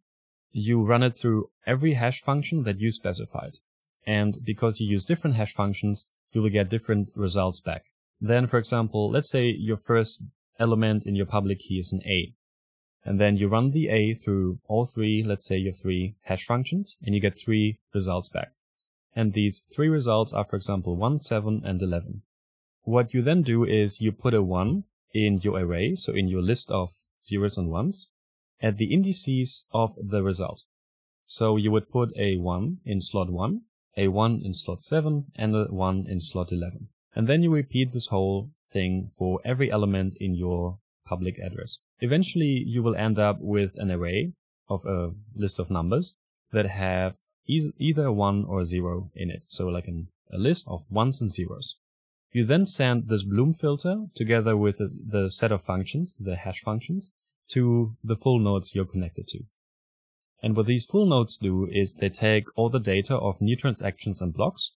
you 0.52 0.82
run 0.82 1.02
it 1.02 1.16
through 1.16 1.48
every 1.66 1.94
hash 1.94 2.20
function 2.20 2.64
that 2.64 2.78
you 2.78 2.90
specified. 2.90 3.58
And 4.06 4.44
because 4.44 4.80
you 4.80 4.86
use 4.86 5.04
different 5.04 5.36
hash 5.36 5.54
functions, 5.54 6.06
you 6.32 6.42
will 6.42 6.50
get 6.50 6.68
different 6.68 7.10
results 7.14 7.60
back. 7.60 7.86
Then, 8.20 8.46
for 8.46 8.58
example, 8.58 9.10
let's 9.10 9.30
say 9.30 9.48
your 9.48 9.76
first 9.78 10.22
element 10.58 11.06
in 11.06 11.16
your 11.16 11.26
public 11.26 11.60
key 11.60 11.78
is 11.78 11.92
an 11.92 12.02
A. 12.06 12.34
And 13.04 13.18
then 13.18 13.36
you 13.36 13.48
run 13.48 13.70
the 13.70 13.88
A 13.88 14.14
through 14.14 14.60
all 14.68 14.84
three, 14.84 15.24
let's 15.24 15.44
say 15.44 15.56
your 15.56 15.72
three 15.72 16.14
hash 16.24 16.44
functions, 16.44 16.98
and 17.02 17.14
you 17.14 17.20
get 17.20 17.36
three 17.36 17.78
results 17.94 18.28
back. 18.28 18.52
And 19.16 19.32
these 19.32 19.62
three 19.74 19.88
results 19.88 20.32
are, 20.32 20.44
for 20.44 20.56
example, 20.56 20.96
1, 20.96 21.18
7, 21.18 21.62
and 21.64 21.82
11. 21.82 22.22
What 22.84 23.14
you 23.14 23.22
then 23.22 23.42
do 23.42 23.64
is 23.64 24.00
you 24.00 24.10
put 24.10 24.34
a 24.34 24.42
1 24.42 24.84
in 25.14 25.36
your 25.38 25.58
array, 25.58 25.94
so 25.94 26.12
in 26.12 26.26
your 26.26 26.42
list 26.42 26.70
of 26.70 26.94
zeros 27.22 27.56
and 27.56 27.70
ones, 27.70 28.08
at 28.60 28.76
the 28.76 28.92
indices 28.92 29.64
of 29.72 29.94
the 29.96 30.22
result. 30.22 30.64
So 31.26 31.56
you 31.56 31.70
would 31.70 31.90
put 31.90 32.10
a 32.16 32.36
1 32.38 32.78
in 32.84 33.00
slot 33.00 33.30
1, 33.30 33.60
a 33.96 34.08
1 34.08 34.42
in 34.44 34.52
slot 34.52 34.82
7, 34.82 35.26
and 35.36 35.54
a 35.54 35.64
1 35.66 36.06
in 36.08 36.18
slot 36.18 36.50
11. 36.50 36.88
And 37.14 37.28
then 37.28 37.42
you 37.42 37.52
repeat 37.52 37.92
this 37.92 38.08
whole 38.08 38.50
thing 38.70 39.10
for 39.16 39.40
every 39.44 39.70
element 39.70 40.16
in 40.18 40.34
your 40.34 40.78
public 41.06 41.38
address. 41.38 41.78
Eventually, 42.00 42.64
you 42.66 42.82
will 42.82 42.96
end 42.96 43.18
up 43.18 43.38
with 43.40 43.74
an 43.76 43.90
array 43.90 44.32
of 44.68 44.84
a 44.86 45.12
list 45.36 45.60
of 45.60 45.70
numbers 45.70 46.14
that 46.50 46.66
have 46.66 47.16
either 47.46 48.10
1 48.10 48.44
or 48.44 48.64
0 48.64 49.10
in 49.14 49.30
it. 49.30 49.44
So 49.48 49.68
like 49.68 49.86
an, 49.86 50.08
a 50.32 50.38
list 50.38 50.66
of 50.66 50.90
ones 50.90 51.20
and 51.20 51.30
zeros. 51.30 51.76
You 52.32 52.46
then 52.46 52.64
send 52.64 53.08
this 53.08 53.24
Bloom 53.24 53.52
filter 53.52 54.06
together 54.14 54.56
with 54.56 54.78
the, 54.78 54.90
the 55.06 55.30
set 55.30 55.52
of 55.52 55.62
functions, 55.62 56.16
the 56.16 56.36
hash 56.36 56.60
functions, 56.60 57.12
to 57.48 57.96
the 58.02 58.16
full 58.16 58.38
nodes 58.38 58.74
you're 58.74 58.86
connected 58.86 59.28
to. 59.28 59.40
And 60.42 60.56
what 60.56 60.66
these 60.66 60.86
full 60.86 61.06
nodes 61.06 61.36
do 61.36 61.68
is 61.70 61.94
they 61.94 62.08
take 62.08 62.46
all 62.56 62.70
the 62.70 62.80
data 62.80 63.16
of 63.16 63.40
new 63.40 63.54
transactions 63.54 64.20
and 64.20 64.32
blocks 64.32 64.72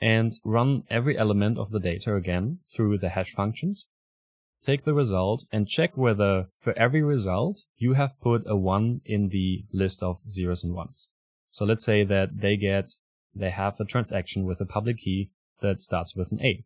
and 0.00 0.32
run 0.44 0.84
every 0.90 1.16
element 1.16 1.58
of 1.58 1.70
the 1.70 1.78
data 1.78 2.16
again 2.16 2.58
through 2.66 2.98
the 2.98 3.10
hash 3.10 3.32
functions, 3.32 3.86
take 4.62 4.84
the 4.84 4.94
result 4.94 5.44
and 5.52 5.68
check 5.68 5.96
whether 5.96 6.48
for 6.56 6.76
every 6.76 7.02
result 7.02 7.64
you 7.76 7.92
have 7.92 8.20
put 8.20 8.42
a 8.46 8.56
one 8.56 9.02
in 9.04 9.28
the 9.28 9.64
list 9.72 10.02
of 10.02 10.18
zeros 10.30 10.64
and 10.64 10.74
ones. 10.74 11.08
So 11.50 11.64
let's 11.64 11.84
say 11.84 12.02
that 12.04 12.40
they 12.40 12.56
get, 12.56 12.88
they 13.34 13.50
have 13.50 13.78
a 13.78 13.84
transaction 13.84 14.44
with 14.44 14.60
a 14.60 14.66
public 14.66 14.96
key 14.98 15.30
that 15.60 15.80
starts 15.80 16.16
with 16.16 16.32
an 16.32 16.42
A. 16.42 16.64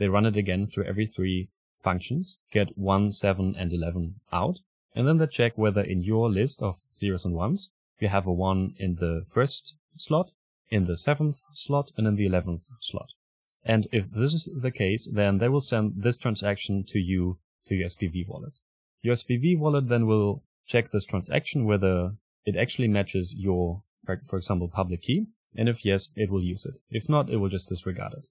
They 0.00 0.08
run 0.08 0.24
it 0.24 0.36
again 0.36 0.64
through 0.64 0.86
every 0.86 1.06
three 1.06 1.50
functions, 1.78 2.38
get 2.50 2.76
1, 2.78 3.10
7, 3.10 3.54
and 3.56 3.70
11 3.70 4.14
out, 4.32 4.60
and 4.94 5.06
then 5.06 5.18
they 5.18 5.26
check 5.26 5.52
whether 5.56 5.82
in 5.82 6.00
your 6.00 6.30
list 6.30 6.62
of 6.62 6.80
zeros 6.94 7.26
and 7.26 7.34
ones, 7.34 7.70
you 8.00 8.08
have 8.08 8.26
a 8.26 8.32
1 8.32 8.76
in 8.78 8.94
the 8.94 9.26
first 9.30 9.74
slot, 9.98 10.30
in 10.70 10.86
the 10.86 10.96
seventh 10.96 11.42
slot, 11.52 11.90
and 11.98 12.06
in 12.06 12.16
the 12.16 12.26
11th 12.26 12.70
slot. 12.80 13.10
And 13.62 13.88
if 13.92 14.10
this 14.10 14.32
is 14.32 14.48
the 14.56 14.70
case, 14.70 15.06
then 15.12 15.36
they 15.36 15.50
will 15.50 15.60
send 15.60 15.92
this 15.96 16.16
transaction 16.16 16.82
to 16.88 16.98
you 16.98 17.36
to 17.66 17.74
your 17.74 17.88
SPV 17.88 18.26
wallet. 18.26 18.58
Your 19.02 19.14
SPV 19.14 19.58
wallet 19.58 19.88
then 19.88 20.06
will 20.06 20.42
check 20.66 20.90
this 20.90 21.04
transaction 21.04 21.66
whether 21.66 22.14
it 22.46 22.56
actually 22.56 22.88
matches 22.88 23.34
your, 23.36 23.82
for 24.26 24.38
example, 24.38 24.68
public 24.68 25.02
key. 25.02 25.26
And 25.54 25.68
if 25.68 25.84
yes, 25.84 26.08
it 26.16 26.30
will 26.30 26.42
use 26.42 26.64
it. 26.64 26.78
If 26.88 27.06
not, 27.06 27.28
it 27.28 27.36
will 27.36 27.50
just 27.50 27.68
disregard 27.68 28.14
it. 28.14 28.28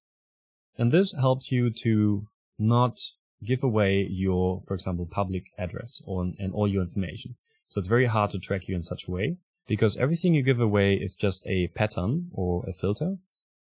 And 0.79 0.93
this 0.93 1.13
helps 1.13 1.51
you 1.51 1.69
to 1.83 2.25
not 2.57 2.97
give 3.43 3.63
away 3.65 4.07
your, 4.09 4.61
for 4.65 4.73
example, 4.73 5.05
public 5.05 5.51
address 5.57 6.01
or, 6.05 6.31
and 6.39 6.53
all 6.53 6.69
your 6.69 6.81
information. 6.81 7.35
So 7.67 7.79
it's 7.79 7.89
very 7.89 8.05
hard 8.05 8.31
to 8.31 8.39
track 8.39 8.69
you 8.69 8.75
in 8.75 8.83
such 8.83 9.05
a 9.05 9.11
way 9.11 9.37
because 9.67 9.97
everything 9.97 10.33
you 10.33 10.41
give 10.41 10.61
away 10.61 10.93
is 10.95 11.15
just 11.15 11.45
a 11.45 11.67
pattern 11.67 12.29
or 12.33 12.63
a 12.65 12.71
filter. 12.71 13.17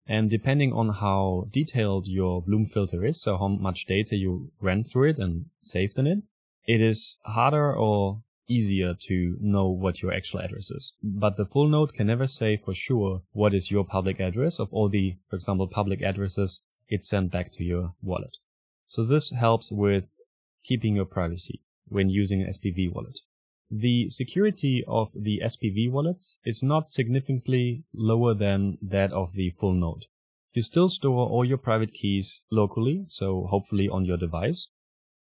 And 0.08 0.28
depending 0.28 0.72
on 0.72 0.88
how 0.88 1.46
detailed 1.52 2.08
your 2.08 2.42
Bloom 2.42 2.66
filter 2.66 3.04
is, 3.06 3.22
so 3.22 3.38
how 3.38 3.46
much 3.48 3.86
data 3.86 4.16
you 4.16 4.50
ran 4.60 4.82
through 4.82 5.10
it 5.10 5.18
and 5.18 5.46
saved 5.62 5.98
in 5.98 6.08
it, 6.08 6.18
it 6.66 6.80
is 6.80 7.18
harder 7.24 7.74
or 7.74 8.22
easier 8.48 8.94
to 9.02 9.36
know 9.40 9.68
what 9.68 10.02
your 10.02 10.12
actual 10.12 10.40
address 10.40 10.70
is. 10.70 10.92
But 11.02 11.36
the 11.36 11.46
full 11.46 11.68
node 11.68 11.94
can 11.94 12.08
never 12.08 12.26
say 12.26 12.56
for 12.56 12.74
sure 12.74 13.22
what 13.32 13.54
is 13.54 13.70
your 13.70 13.84
public 13.84 14.18
address 14.20 14.58
of 14.58 14.72
all 14.72 14.88
the, 14.88 15.16
for 15.26 15.36
example, 15.36 15.68
public 15.68 16.02
addresses 16.02 16.60
it's 16.88 17.08
sent 17.08 17.30
back 17.30 17.50
to 17.52 17.64
your 17.64 17.94
wallet. 18.02 18.36
So 18.88 19.02
this 19.02 19.30
helps 19.32 19.72
with 19.72 20.12
keeping 20.62 20.94
your 20.94 21.04
privacy 21.04 21.60
when 21.86 22.08
using 22.08 22.42
an 22.42 22.48
SPV 22.48 22.92
wallet. 22.92 23.20
The 23.70 24.08
security 24.08 24.84
of 24.86 25.10
the 25.14 25.40
SPV 25.44 25.90
wallets 25.90 26.38
is 26.44 26.62
not 26.62 26.88
significantly 26.88 27.84
lower 27.92 28.34
than 28.34 28.78
that 28.82 29.12
of 29.12 29.32
the 29.32 29.50
full 29.50 29.74
node. 29.74 30.06
You 30.52 30.62
still 30.62 30.88
store 30.88 31.28
all 31.28 31.44
your 31.44 31.58
private 31.58 31.92
keys 31.92 32.42
locally, 32.50 33.04
so 33.08 33.46
hopefully 33.50 33.88
on 33.88 34.04
your 34.04 34.16
device, 34.16 34.68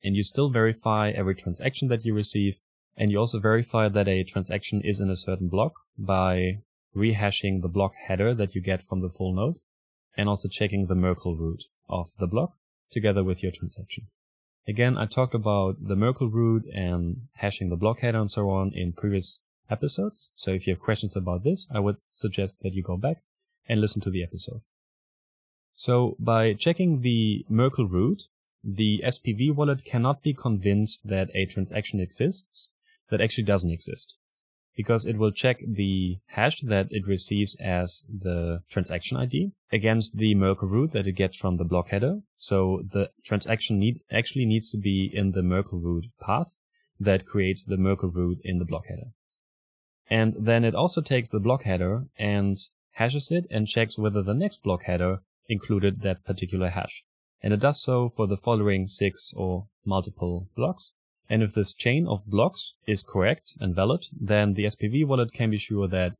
and 0.03 0.15
you 0.15 0.21
still 0.21 0.49
verify 0.49 1.09
every 1.09 1.33
transaction 1.33 1.87
that 1.87 2.05
you 2.05 2.13
receive, 2.13 2.59
and 2.95 3.09
you 3.09 3.17
also 3.17 3.39
verify 3.39 3.89
that 3.89 4.07
a 4.07 4.23
transaction 4.23 4.81
is 4.81 4.99
in 4.99 5.09
a 5.09 5.17
certain 5.17 5.47
block 5.47 5.73
by 5.97 6.59
rehashing 6.95 7.61
the 7.61 7.67
block 7.67 7.93
header 7.95 8.35
that 8.35 8.53
you 8.53 8.61
get 8.61 8.83
from 8.83 9.01
the 9.01 9.09
full 9.09 9.33
node 9.33 9.55
and 10.17 10.29
also 10.29 10.47
checking 10.47 10.87
the 10.87 10.95
Merkle 10.95 11.35
root 11.35 11.65
of 11.89 12.11
the 12.19 12.27
block 12.27 12.53
together 12.91 13.23
with 13.23 13.41
your 13.41 13.51
transaction. 13.51 14.07
Again, 14.67 14.97
I 14.97 15.05
talked 15.05 15.35
about 15.35 15.75
the 15.87 15.95
Merkle 15.95 16.29
root 16.29 16.65
and 16.73 17.27
hashing 17.35 17.69
the 17.69 17.75
block 17.75 17.99
header 17.99 18.19
and 18.19 18.31
so 18.31 18.49
on 18.49 18.71
in 18.73 18.93
previous 18.93 19.39
episodes. 19.69 20.29
So 20.35 20.51
if 20.51 20.67
you 20.67 20.73
have 20.73 20.81
questions 20.81 21.15
about 21.15 21.43
this, 21.43 21.67
I 21.73 21.79
would 21.79 21.97
suggest 22.11 22.57
that 22.61 22.73
you 22.73 22.83
go 22.83 22.97
back 22.97 23.17
and 23.67 23.81
listen 23.81 24.01
to 24.01 24.09
the 24.09 24.23
episode. 24.23 24.61
So 25.73 26.15
by 26.19 26.53
checking 26.53 27.01
the 27.01 27.45
Merkle 27.49 27.87
root, 27.87 28.27
the 28.63 29.01
SPV 29.03 29.53
wallet 29.53 29.83
cannot 29.83 30.23
be 30.23 30.33
convinced 30.33 31.05
that 31.05 31.29
a 31.33 31.45
transaction 31.45 31.99
exists 31.99 32.69
that 33.09 33.19
actually 33.19 33.43
doesn't 33.43 33.71
exist 33.71 34.15
because 34.75 35.05
it 35.05 35.17
will 35.17 35.31
check 35.31 35.59
the 35.67 36.17
hash 36.27 36.61
that 36.61 36.87
it 36.89 37.07
receives 37.07 37.55
as 37.59 38.03
the 38.09 38.61
transaction 38.69 39.17
ID 39.17 39.51
against 39.71 40.17
the 40.17 40.35
Merkle 40.35 40.67
root 40.67 40.91
that 40.93 41.07
it 41.07 41.13
gets 41.13 41.37
from 41.37 41.57
the 41.57 41.65
block 41.65 41.89
header. 41.89 42.19
So 42.37 42.83
the 42.91 43.11
transaction 43.23 43.79
need 43.79 43.99
actually 44.11 44.45
needs 44.45 44.71
to 44.71 44.77
be 44.77 45.11
in 45.13 45.31
the 45.31 45.43
Merkle 45.43 45.79
root 45.79 46.05
path 46.19 46.55
that 46.99 47.25
creates 47.25 47.63
the 47.63 47.77
Merkle 47.77 48.09
root 48.09 48.39
in 48.43 48.59
the 48.59 48.65
block 48.65 48.87
header. 48.87 49.11
And 50.09 50.35
then 50.39 50.63
it 50.63 50.75
also 50.75 51.01
takes 51.01 51.29
the 51.29 51.39
block 51.39 51.63
header 51.63 52.05
and 52.17 52.57
hashes 52.91 53.31
it 53.31 53.45
and 53.49 53.67
checks 53.67 53.97
whether 53.97 54.21
the 54.21 54.33
next 54.33 54.63
block 54.63 54.83
header 54.83 55.19
included 55.47 56.01
that 56.01 56.23
particular 56.25 56.69
hash. 56.69 57.03
And 57.41 57.53
it 57.53 57.59
does 57.59 57.81
so 57.81 58.09
for 58.09 58.27
the 58.27 58.37
following 58.37 58.87
six 58.87 59.33
or 59.35 59.67
multiple 59.85 60.47
blocks. 60.55 60.91
And 61.33 61.41
if 61.41 61.55
this 61.55 61.73
chain 61.73 62.05
of 62.05 62.27
blocks 62.27 62.75
is 62.85 63.01
correct 63.01 63.55
and 63.59 63.73
valid, 63.73 64.05
then 64.11 64.53
the 64.53 64.65
SPV 64.65 65.07
wallet 65.07 65.33
can 65.33 65.49
be 65.49 65.57
sure 65.57 65.87
that 65.87 66.13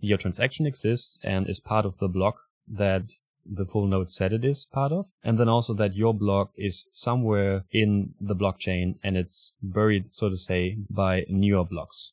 your 0.00 0.16
transaction 0.16 0.64
exists 0.64 1.18
and 1.22 1.46
is 1.46 1.60
part 1.60 1.84
of 1.84 1.98
the 1.98 2.08
block 2.08 2.36
that 2.66 3.12
the 3.44 3.66
full 3.66 3.86
node 3.86 4.10
said 4.10 4.32
it 4.32 4.46
is 4.46 4.64
part 4.64 4.92
of. 4.92 5.08
And 5.22 5.36
then 5.36 5.50
also 5.50 5.74
that 5.74 5.94
your 5.94 6.14
block 6.14 6.52
is 6.56 6.86
somewhere 6.94 7.66
in 7.70 8.14
the 8.18 8.34
blockchain 8.34 8.94
and 9.04 9.14
it's 9.14 9.52
buried, 9.60 10.14
so 10.14 10.30
to 10.30 10.38
say, 10.38 10.78
by 10.88 11.26
newer 11.28 11.66
blocks. 11.66 12.12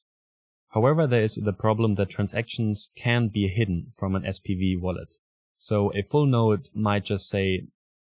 However, 0.71 1.07
there 1.07 1.23
is 1.23 1.35
the 1.35 1.53
problem 1.53 1.95
that 1.95 2.09
transactions 2.09 2.89
can 2.97 3.29
be 3.29 3.47
hidden 3.47 3.88
from 3.97 4.17
an 4.17 4.23
SPV 4.23 4.81
wallet. 4.81 5.15
So 5.57 5.93
a 5.95 6.01
full 6.01 6.25
node 6.25 6.67
might 6.75 7.05
just 7.05 7.29
say, 7.29 7.67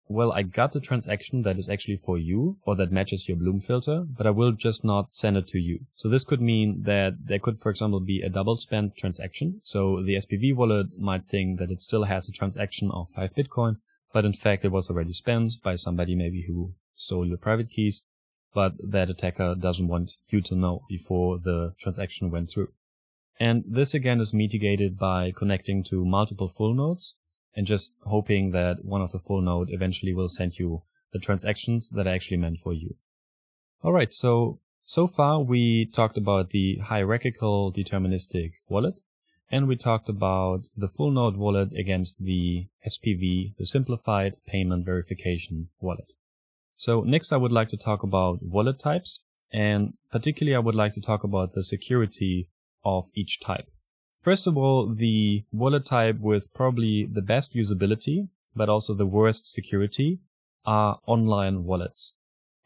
well, 0.08 0.32
I 0.34 0.44
got 0.44 0.74
the 0.74 0.82
transaction 0.82 1.44
that 1.44 1.58
is 1.58 1.70
actually 1.70 1.96
for 1.96 2.18
you 2.18 2.58
or 2.64 2.76
that 2.76 2.92
matches 2.92 3.28
your 3.28 3.38
Bloom 3.38 3.60
filter, 3.60 4.06
but 4.06 4.28
I 4.28 4.32
will 4.32 4.52
just 4.52 4.84
not 4.84 5.14
send 5.14 5.38
it 5.38 5.48
to 5.50 5.60
you. 5.60 5.86
So 5.96 6.10
this 6.10 6.26
could 6.26 6.42
mean 6.42 6.84
that 6.84 7.14
there 7.26 7.40
could, 7.40 7.60
for 7.60 7.70
example, 7.70 8.00
be 8.00 8.22
a 8.22 8.30
double 8.30 8.56
spend 8.56 8.96
transaction. 8.98 9.62
So 9.64 10.04
the 10.04 10.16
SPV 10.16 10.56
wallet 10.56 11.00
might 11.00 11.24
think 11.24 11.58
that 11.60 11.72
it 11.72 11.82
still 11.82 12.04
has 12.04 12.28
a 12.28 12.34
transaction 12.34 12.92
of 12.92 13.10
five 13.10 13.34
Bitcoin, 13.34 13.78
but 14.12 14.26
in 14.26 14.34
fact 14.34 14.66
it 14.66 14.72
was 14.72 14.90
already 14.90 15.14
spent 15.14 15.54
by 15.64 15.76
somebody 15.76 16.16
maybe 16.16 16.46
who 16.48 16.74
stole 16.96 17.26
your 17.26 17.38
private 17.38 17.70
keys, 17.70 18.04
but 18.54 18.74
that 18.84 19.10
attacker 19.10 19.56
doesn't 19.56 19.88
want 19.88 20.18
you 20.30 20.42
to 20.42 20.56
know 20.56 20.84
before 20.90 21.40
the 21.40 21.74
transaction 21.80 22.30
went 22.30 22.50
through. 22.50 22.70
And 23.40 23.64
this 23.66 23.94
again 23.94 24.20
is 24.20 24.34
mitigated 24.34 25.00
by 25.00 25.32
connecting 25.36 25.84
to 25.86 26.06
multiple 26.06 26.48
full 26.48 26.74
nodes 26.74 27.16
and 27.56 27.68
just 27.68 27.92
hoping 28.06 28.52
that 28.52 28.84
one 28.84 29.02
of 29.02 29.12
the 29.12 29.20
full 29.20 29.42
node 29.42 29.70
eventually 29.72 30.14
will 30.14 30.30
send 30.30 30.58
you 30.58 30.82
the 31.12 31.20
transactions 31.20 31.90
that 31.90 32.08
are 32.08 32.14
actually 32.14 32.38
meant 32.38 32.60
for 32.60 32.74
you. 32.74 32.96
Alright, 33.84 34.14
so, 34.14 34.60
so 34.84 35.08
far 35.08 35.42
we 35.42 35.86
talked 35.86 36.18
about 36.18 36.50
the 36.50 36.78
hierarchical 36.78 37.72
deterministic 37.72 38.54
wallet, 38.68 39.02
and 39.52 39.68
we 39.68 39.76
talked 39.76 40.10
about 40.10 40.68
the 40.76 40.88
full 40.88 41.12
node 41.12 41.38
wallet 41.38 41.74
against 41.74 42.24
the 42.24 42.68
SPV, 42.88 43.56
the 43.58 43.66
simplified 43.66 44.38
payment 44.48 44.86
verification 44.86 45.70
wallet. 45.80 46.14
So 46.76 47.02
next 47.02 47.32
I 47.32 47.38
would 47.38 47.52
like 47.52 47.68
to 47.70 47.78
talk 47.78 48.04
about 48.04 48.40
wallet 48.42 48.80
types, 48.80 49.20
and 49.52 49.94
particularly 50.12 50.56
I 50.56 50.60
would 50.60 50.76
like 50.76 50.94
to 50.94 51.02
talk 51.02 51.24
about 51.24 51.54
the 51.54 51.64
security 51.64 52.50
of 52.84 53.10
each 53.14 53.40
type. 53.40 53.70
First 54.24 54.48
of 54.48 54.58
all, 54.58 54.88
the 54.88 55.44
wallet 55.52 55.86
type 55.86 56.18
with 56.18 56.54
probably 56.54 57.06
the 57.06 57.22
best 57.22 57.54
usability, 57.54 58.30
but 58.56 58.70
also 58.70 58.94
the 58.94 59.06
worst 59.06 59.46
security 59.52 60.20
are 60.66 61.02
online 61.06 61.66
wallets. 61.66 62.14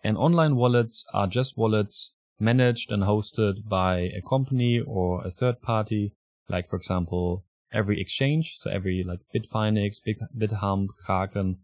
And 0.03 0.19
online 0.19 0.55
wallets 0.55 1.03
are 1.15 1.25
just 1.25 1.57
wallets 1.57 2.13
managed 2.39 2.91
and 2.91 3.01
hosted 3.01 3.67
by 3.67 4.11
a 4.15 4.21
company 4.21 4.79
or 4.79 5.25
a 5.25 5.31
third 5.31 5.63
party, 5.63 6.13
like 6.47 6.67
for 6.67 6.75
example, 6.75 7.43
every 7.73 7.99
exchange. 7.99 8.53
So 8.57 8.69
every 8.69 9.01
like 9.01 9.21
Bitfinex, 9.33 9.99
Bithumb, 10.37 10.89
Kraken, 11.03 11.57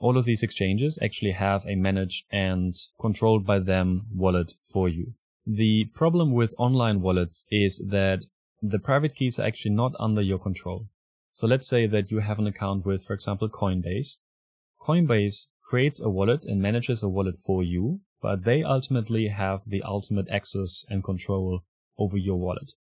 all 0.00 0.18
of 0.18 0.24
these 0.24 0.42
exchanges 0.42 0.98
actually 1.00 1.30
have 1.30 1.64
a 1.68 1.76
managed 1.76 2.24
and 2.32 2.74
controlled 3.00 3.46
by 3.46 3.60
them 3.60 4.06
wallet 4.12 4.54
for 4.64 4.88
you. 4.88 5.14
The 5.46 5.84
problem 5.94 6.32
with 6.32 6.52
online 6.58 7.00
wallets 7.00 7.44
is 7.48 7.80
that 7.86 8.24
the 8.62 8.78
private 8.78 9.14
keys 9.14 9.38
are 9.38 9.46
actually 9.46 9.72
not 9.72 9.92
under 9.98 10.22
your 10.22 10.38
control. 10.38 10.86
So 11.32 11.46
let's 11.46 11.68
say 11.68 11.86
that 11.86 12.10
you 12.10 12.20
have 12.20 12.38
an 12.38 12.46
account 12.46 12.86
with, 12.86 13.04
for 13.04 13.12
example, 13.12 13.48
Coinbase. 13.48 14.16
Coinbase 14.80 15.48
creates 15.62 16.00
a 16.00 16.08
wallet 16.08 16.44
and 16.44 16.62
manages 16.62 17.02
a 17.02 17.08
wallet 17.08 17.36
for 17.36 17.62
you, 17.62 18.00
but 18.22 18.44
they 18.44 18.62
ultimately 18.62 19.28
have 19.28 19.60
the 19.66 19.82
ultimate 19.82 20.28
access 20.30 20.84
and 20.88 21.04
control 21.04 21.60
over 21.98 22.16
your 22.16 22.36
wallet. 22.36 22.72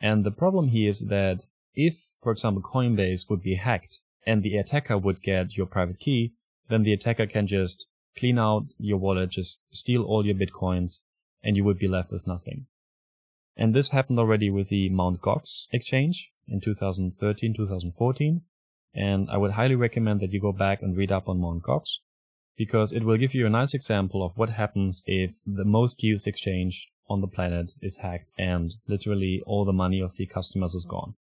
And 0.00 0.24
the 0.24 0.30
problem 0.32 0.68
here 0.68 0.88
is 0.88 1.06
that 1.08 1.44
if, 1.74 2.10
for 2.22 2.32
example, 2.32 2.62
Coinbase 2.62 3.30
would 3.30 3.42
be 3.42 3.54
hacked 3.54 4.00
and 4.26 4.42
the 4.42 4.56
attacker 4.56 4.98
would 4.98 5.22
get 5.22 5.56
your 5.56 5.66
private 5.66 5.98
key, 5.98 6.32
then 6.68 6.82
the 6.82 6.92
attacker 6.92 7.26
can 7.26 7.46
just 7.46 7.86
clean 8.18 8.38
out 8.38 8.66
your 8.78 8.98
wallet, 8.98 9.30
just 9.30 9.60
steal 9.70 10.02
all 10.02 10.26
your 10.26 10.34
bitcoins, 10.34 11.00
and 11.42 11.56
you 11.56 11.64
would 11.64 11.78
be 11.78 11.88
left 11.88 12.10
with 12.10 12.26
nothing. 12.26 12.66
And 13.56 13.74
this 13.74 13.90
happened 13.90 14.18
already 14.18 14.50
with 14.50 14.68
the 14.68 14.88
Mt. 14.88 15.20
Gox 15.20 15.66
exchange 15.72 16.32
in 16.48 16.60
2013, 16.60 17.54
2014. 17.54 18.42
And 18.94 19.30
I 19.30 19.36
would 19.36 19.52
highly 19.52 19.74
recommend 19.74 20.20
that 20.20 20.32
you 20.32 20.40
go 20.40 20.52
back 20.52 20.82
and 20.82 20.96
read 20.96 21.12
up 21.12 21.28
on 21.28 21.40
Mt. 21.40 21.62
Gox 21.62 21.98
because 22.56 22.92
it 22.92 23.04
will 23.04 23.16
give 23.16 23.34
you 23.34 23.46
a 23.46 23.50
nice 23.50 23.74
example 23.74 24.22
of 24.22 24.36
what 24.36 24.50
happens 24.50 25.02
if 25.06 25.40
the 25.46 25.64
most 25.64 26.02
used 26.02 26.26
exchange 26.26 26.90
on 27.08 27.20
the 27.20 27.26
planet 27.26 27.72
is 27.80 27.98
hacked 27.98 28.32
and 28.38 28.76
literally 28.86 29.42
all 29.46 29.64
the 29.64 29.72
money 29.72 30.00
of 30.00 30.16
the 30.16 30.26
customers 30.26 30.74
is 30.74 30.84
gone. 30.84 31.14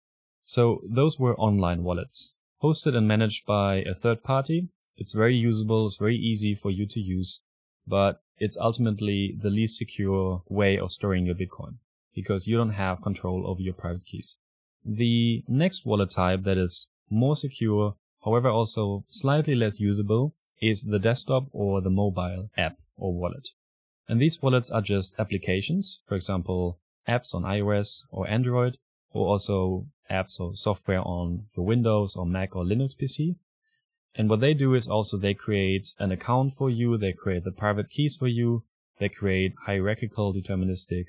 So 0.44 0.82
those 0.88 1.18
were 1.18 1.36
online 1.36 1.84
wallets 1.84 2.36
hosted 2.62 2.96
and 2.96 3.08
managed 3.08 3.46
by 3.46 3.76
a 3.76 3.94
third 3.94 4.22
party. 4.22 4.68
It's 4.96 5.14
very 5.14 5.34
usable. 5.34 5.86
It's 5.86 5.96
very 5.96 6.16
easy 6.16 6.54
for 6.54 6.70
you 6.70 6.86
to 6.86 7.00
use, 7.00 7.40
but 7.86 8.20
it's 8.38 8.58
ultimately 8.58 9.36
the 9.40 9.50
least 9.50 9.76
secure 9.76 10.42
way 10.48 10.78
of 10.78 10.92
storing 10.92 11.26
your 11.26 11.34
Bitcoin 11.34 11.76
because 12.14 12.46
you 12.46 12.56
don't 12.56 12.70
have 12.70 13.02
control 13.02 13.46
over 13.46 13.60
your 13.60 13.74
private 13.74 14.04
keys. 14.04 14.36
The 14.84 15.44
next 15.46 15.84
wallet 15.84 16.10
type 16.10 16.42
that 16.42 16.58
is 16.58 16.88
more 17.10 17.36
secure, 17.36 17.94
however 18.24 18.48
also 18.48 19.04
slightly 19.08 19.54
less 19.54 19.80
usable, 19.80 20.34
is 20.60 20.84
the 20.84 20.98
desktop 20.98 21.44
or 21.52 21.80
the 21.80 21.90
mobile 21.90 22.50
app 22.56 22.76
or 22.96 23.14
wallet. 23.14 23.48
And 24.08 24.20
these 24.20 24.40
wallets 24.42 24.70
are 24.70 24.82
just 24.82 25.14
applications, 25.18 26.00
for 26.06 26.14
example, 26.14 26.80
apps 27.08 27.34
on 27.34 27.42
iOS 27.42 28.04
or 28.10 28.28
Android, 28.28 28.78
or 29.12 29.28
also 29.28 29.86
apps 30.10 30.40
or 30.40 30.54
software 30.54 31.02
on 31.02 31.46
your 31.56 31.64
Windows 31.64 32.16
or 32.16 32.26
Mac 32.26 32.56
or 32.56 32.64
Linux 32.64 32.92
PC. 33.00 33.36
And 34.14 34.28
what 34.28 34.40
they 34.40 34.54
do 34.54 34.74
is 34.74 34.88
also 34.88 35.16
they 35.16 35.34
create 35.34 35.94
an 35.98 36.10
account 36.10 36.54
for 36.54 36.68
you, 36.68 36.98
they 36.98 37.12
create 37.12 37.44
the 37.44 37.52
private 37.52 37.88
keys 37.90 38.16
for 38.16 38.26
you, 38.26 38.64
they 38.98 39.08
create 39.08 39.54
hierarchical 39.66 40.34
deterministic 40.34 41.04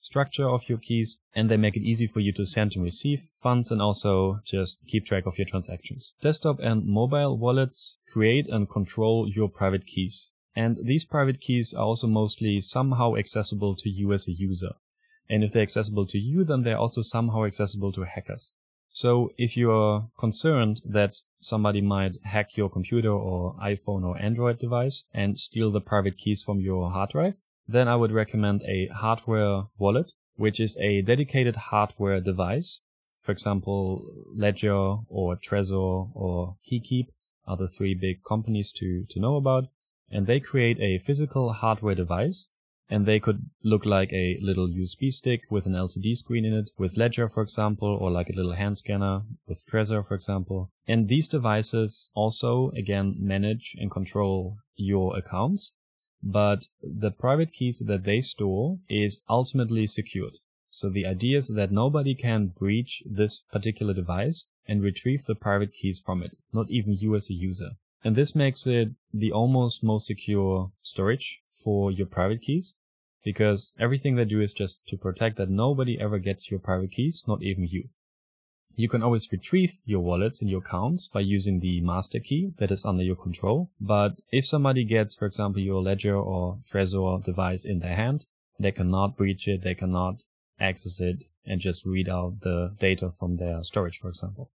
structure 0.00 0.48
of 0.48 0.68
your 0.68 0.78
keys 0.78 1.18
and 1.34 1.48
they 1.48 1.56
make 1.56 1.76
it 1.76 1.82
easy 1.82 2.06
for 2.06 2.20
you 2.20 2.32
to 2.32 2.46
send 2.46 2.74
and 2.74 2.84
receive 2.84 3.28
funds 3.42 3.70
and 3.70 3.80
also 3.80 4.40
just 4.44 4.80
keep 4.86 5.06
track 5.06 5.26
of 5.26 5.38
your 5.38 5.46
transactions. 5.46 6.14
Desktop 6.20 6.58
and 6.60 6.86
mobile 6.86 7.36
wallets 7.38 7.98
create 8.12 8.48
and 8.48 8.68
control 8.68 9.28
your 9.28 9.48
private 9.48 9.86
keys. 9.86 10.30
And 10.56 10.78
these 10.84 11.04
private 11.04 11.40
keys 11.40 11.72
are 11.72 11.84
also 11.84 12.06
mostly 12.06 12.60
somehow 12.60 13.14
accessible 13.14 13.74
to 13.76 13.88
you 13.88 14.12
as 14.12 14.26
a 14.26 14.32
user. 14.32 14.72
And 15.28 15.44
if 15.44 15.52
they're 15.52 15.62
accessible 15.62 16.06
to 16.06 16.18
you, 16.18 16.42
then 16.44 16.62
they're 16.62 16.78
also 16.78 17.02
somehow 17.02 17.44
accessible 17.44 17.92
to 17.92 18.02
hackers. 18.02 18.52
So 18.92 19.30
if 19.38 19.56
you're 19.56 20.08
concerned 20.18 20.80
that 20.84 21.12
somebody 21.38 21.80
might 21.80 22.16
hack 22.24 22.56
your 22.56 22.68
computer 22.68 23.12
or 23.12 23.54
iPhone 23.62 24.04
or 24.04 24.20
Android 24.20 24.58
device 24.58 25.04
and 25.14 25.38
steal 25.38 25.70
the 25.70 25.80
private 25.80 26.16
keys 26.16 26.42
from 26.42 26.58
your 26.58 26.90
hard 26.90 27.10
drive, 27.10 27.36
then 27.72 27.88
I 27.88 27.96
would 27.96 28.12
recommend 28.12 28.62
a 28.64 28.88
hardware 28.88 29.64
wallet, 29.78 30.12
which 30.36 30.58
is 30.58 30.76
a 30.78 31.02
dedicated 31.02 31.56
hardware 31.56 32.20
device. 32.20 32.80
For 33.20 33.32
example, 33.32 34.04
Ledger 34.34 34.96
or 35.08 35.36
Trezor 35.36 36.10
or 36.14 36.56
KeyKeep 36.68 37.08
are 37.46 37.56
the 37.56 37.68
three 37.68 37.94
big 37.94 38.24
companies 38.24 38.72
to, 38.72 39.04
to 39.10 39.20
know 39.20 39.36
about. 39.36 39.64
And 40.10 40.26
they 40.26 40.40
create 40.40 40.80
a 40.80 40.98
physical 40.98 41.52
hardware 41.52 41.94
device 41.94 42.48
and 42.88 43.06
they 43.06 43.20
could 43.20 43.48
look 43.62 43.86
like 43.86 44.12
a 44.12 44.36
little 44.42 44.66
USB 44.66 45.12
stick 45.12 45.42
with 45.48 45.66
an 45.66 45.74
LCD 45.74 46.16
screen 46.16 46.44
in 46.44 46.52
it 46.52 46.70
with 46.76 46.96
Ledger, 46.96 47.28
for 47.28 47.42
example, 47.42 47.96
or 48.00 48.10
like 48.10 48.28
a 48.28 48.34
little 48.34 48.54
hand 48.54 48.78
scanner 48.78 49.22
with 49.46 49.64
Trezor, 49.64 50.04
for 50.04 50.14
example. 50.14 50.72
And 50.88 51.08
these 51.08 51.28
devices 51.28 52.10
also, 52.14 52.72
again, 52.76 53.14
manage 53.20 53.76
and 53.78 53.92
control 53.92 54.56
your 54.74 55.16
accounts 55.16 55.70
but 56.22 56.66
the 56.82 57.10
private 57.10 57.52
keys 57.52 57.82
that 57.86 58.04
they 58.04 58.20
store 58.20 58.78
is 58.88 59.22
ultimately 59.28 59.86
secured. 59.86 60.38
So 60.68 60.88
the 60.88 61.06
idea 61.06 61.38
is 61.38 61.48
that 61.48 61.72
nobody 61.72 62.14
can 62.14 62.46
breach 62.46 63.02
this 63.04 63.40
particular 63.40 63.92
device 63.92 64.46
and 64.66 64.82
retrieve 64.82 65.24
the 65.24 65.34
private 65.34 65.72
keys 65.72 65.98
from 65.98 66.22
it, 66.22 66.36
not 66.52 66.70
even 66.70 66.94
you 66.94 67.14
as 67.16 67.28
a 67.28 67.34
user. 67.34 67.70
And 68.04 68.16
this 68.16 68.34
makes 68.34 68.66
it 68.66 68.90
the 69.12 69.32
almost 69.32 69.82
most 69.82 70.06
secure 70.06 70.72
storage 70.80 71.40
for 71.52 71.90
your 71.90 72.06
private 72.06 72.40
keys 72.40 72.74
because 73.24 73.72
everything 73.78 74.14
they 74.14 74.24
do 74.24 74.40
is 74.40 74.52
just 74.52 74.80
to 74.86 74.96
protect 74.96 75.36
that 75.36 75.50
nobody 75.50 76.00
ever 76.00 76.18
gets 76.18 76.50
your 76.50 76.60
private 76.60 76.92
keys, 76.92 77.24
not 77.26 77.42
even 77.42 77.66
you. 77.66 77.88
You 78.80 78.88
can 78.88 79.02
always 79.02 79.30
retrieve 79.30 79.82
your 79.84 80.00
wallets 80.00 80.40
and 80.40 80.48
your 80.48 80.60
accounts 80.60 81.06
by 81.06 81.20
using 81.20 81.60
the 81.60 81.82
master 81.82 82.18
key 82.18 82.54
that 82.56 82.70
is 82.70 82.86
under 82.86 83.02
your 83.02 83.14
control. 83.14 83.70
But 83.78 84.22
if 84.32 84.46
somebody 84.46 84.84
gets, 84.84 85.14
for 85.14 85.26
example, 85.26 85.60
your 85.60 85.82
Ledger 85.82 86.16
or 86.16 86.60
Trezor 86.66 87.22
device 87.22 87.66
in 87.66 87.80
their 87.80 87.94
hand, 87.94 88.24
they 88.58 88.72
cannot 88.72 89.18
breach 89.18 89.46
it. 89.46 89.62
They 89.62 89.74
cannot 89.74 90.22
access 90.58 90.98
it 90.98 91.24
and 91.44 91.60
just 91.60 91.84
read 91.84 92.08
out 92.08 92.40
the 92.40 92.74
data 92.78 93.10
from 93.10 93.36
their 93.36 93.62
storage, 93.64 93.98
for 93.98 94.08
example. 94.08 94.50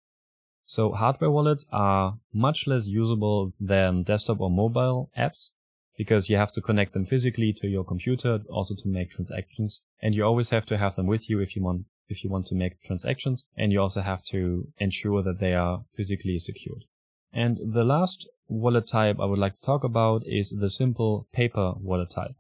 So 0.64 0.94
hardware 0.94 1.30
wallets 1.30 1.66
are 1.72 2.18
much 2.34 2.66
less 2.66 2.88
usable 2.88 3.54
than 3.60 4.02
desktop 4.02 4.42
or 4.42 4.50
mobile 4.50 5.12
apps 5.16 5.52
because 5.98 6.32
you 6.32 6.38
have 6.38 6.52
to 6.54 6.62
connect 6.62 6.94
them 6.94 7.06
physically 7.06 7.54
to 7.54 7.68
your 7.68 7.84
computer 7.84 8.40
also 8.50 8.74
to 8.74 8.88
make 8.88 9.12
transactions. 9.12 9.82
And 10.02 10.16
you 10.16 10.26
always 10.26 10.50
have 10.50 10.66
to 10.66 10.80
have 10.80 10.96
them 10.96 11.06
with 11.06 11.30
you 11.30 11.40
if 11.42 11.56
you 11.56 11.62
want, 11.62 11.86
if 12.08 12.24
you 12.24 12.30
want 12.30 12.46
to 12.48 12.56
make 12.56 12.82
transactions. 12.84 13.46
And 13.58 13.72
you 13.72 13.82
also 13.82 14.02
have 14.02 14.22
to 14.24 14.68
ensure 14.78 15.22
that 15.24 15.40
they 15.40 15.54
are 15.54 15.84
physically 15.92 16.40
secured. 16.40 16.86
And 17.34 17.60
the 17.64 17.84
last 17.84 18.28
wallet 18.48 18.88
type 18.88 19.20
I 19.20 19.26
would 19.26 19.40
like 19.40 19.54
to 19.54 19.62
talk 19.62 19.84
about 19.84 20.26
is 20.26 20.52
the 20.52 20.70
simple 20.70 21.28
paper 21.34 21.74
wallet 21.80 22.12
type. 22.12 22.36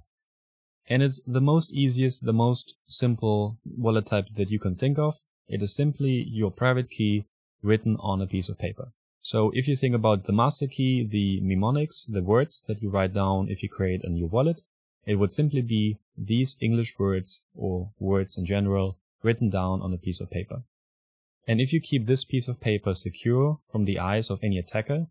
And 0.87 1.01
it's 1.01 1.19
the 1.25 1.41
most 1.41 1.71
easiest, 1.71 2.25
the 2.25 2.33
most 2.33 2.75
simple 2.87 3.57
wallet 3.65 4.05
type 4.05 4.27
that 4.35 4.51
you 4.51 4.59
can 4.59 4.75
think 4.75 4.99
of. 4.99 5.19
It 5.47 5.61
is 5.61 5.75
simply 5.75 6.23
your 6.29 6.51
private 6.51 6.89
key 6.89 7.25
written 7.61 7.97
on 7.99 8.21
a 8.21 8.27
piece 8.27 8.49
of 8.49 8.59
paper. 8.59 8.91
So 9.21 9.51
if 9.55 9.67
you 9.67 9.75
think 9.75 9.95
about 9.95 10.25
the 10.25 10.33
master 10.33 10.67
key, 10.67 11.03
the 11.03 11.41
mnemonics, 11.41 12.05
the 12.05 12.21
words 12.21 12.63
that 12.67 12.83
you 12.83 12.89
write 12.91 13.13
down 13.13 13.49
if 13.49 13.63
you 13.63 13.69
create 13.69 14.03
a 14.03 14.09
new 14.09 14.27
wallet, 14.27 14.61
it 15.05 15.15
would 15.15 15.31
simply 15.31 15.61
be 15.61 15.97
these 16.15 16.55
English 16.61 16.97
words 16.99 17.41
or 17.55 17.89
words 17.99 18.37
in 18.37 18.45
general 18.45 18.97
written 19.25 19.49
down 19.49 19.81
on 19.81 19.93
a 19.93 19.97
piece 19.97 20.21
of 20.21 20.29
paper. 20.29 20.63
And 21.47 21.59
if 21.59 21.73
you 21.73 21.81
keep 21.81 22.05
this 22.05 22.23
piece 22.23 22.47
of 22.47 22.61
paper 22.61 22.93
secure 22.93 23.59
from 23.69 23.83
the 23.83 23.99
eyes 23.99 24.29
of 24.29 24.39
any 24.41 24.57
attacker, 24.57 25.07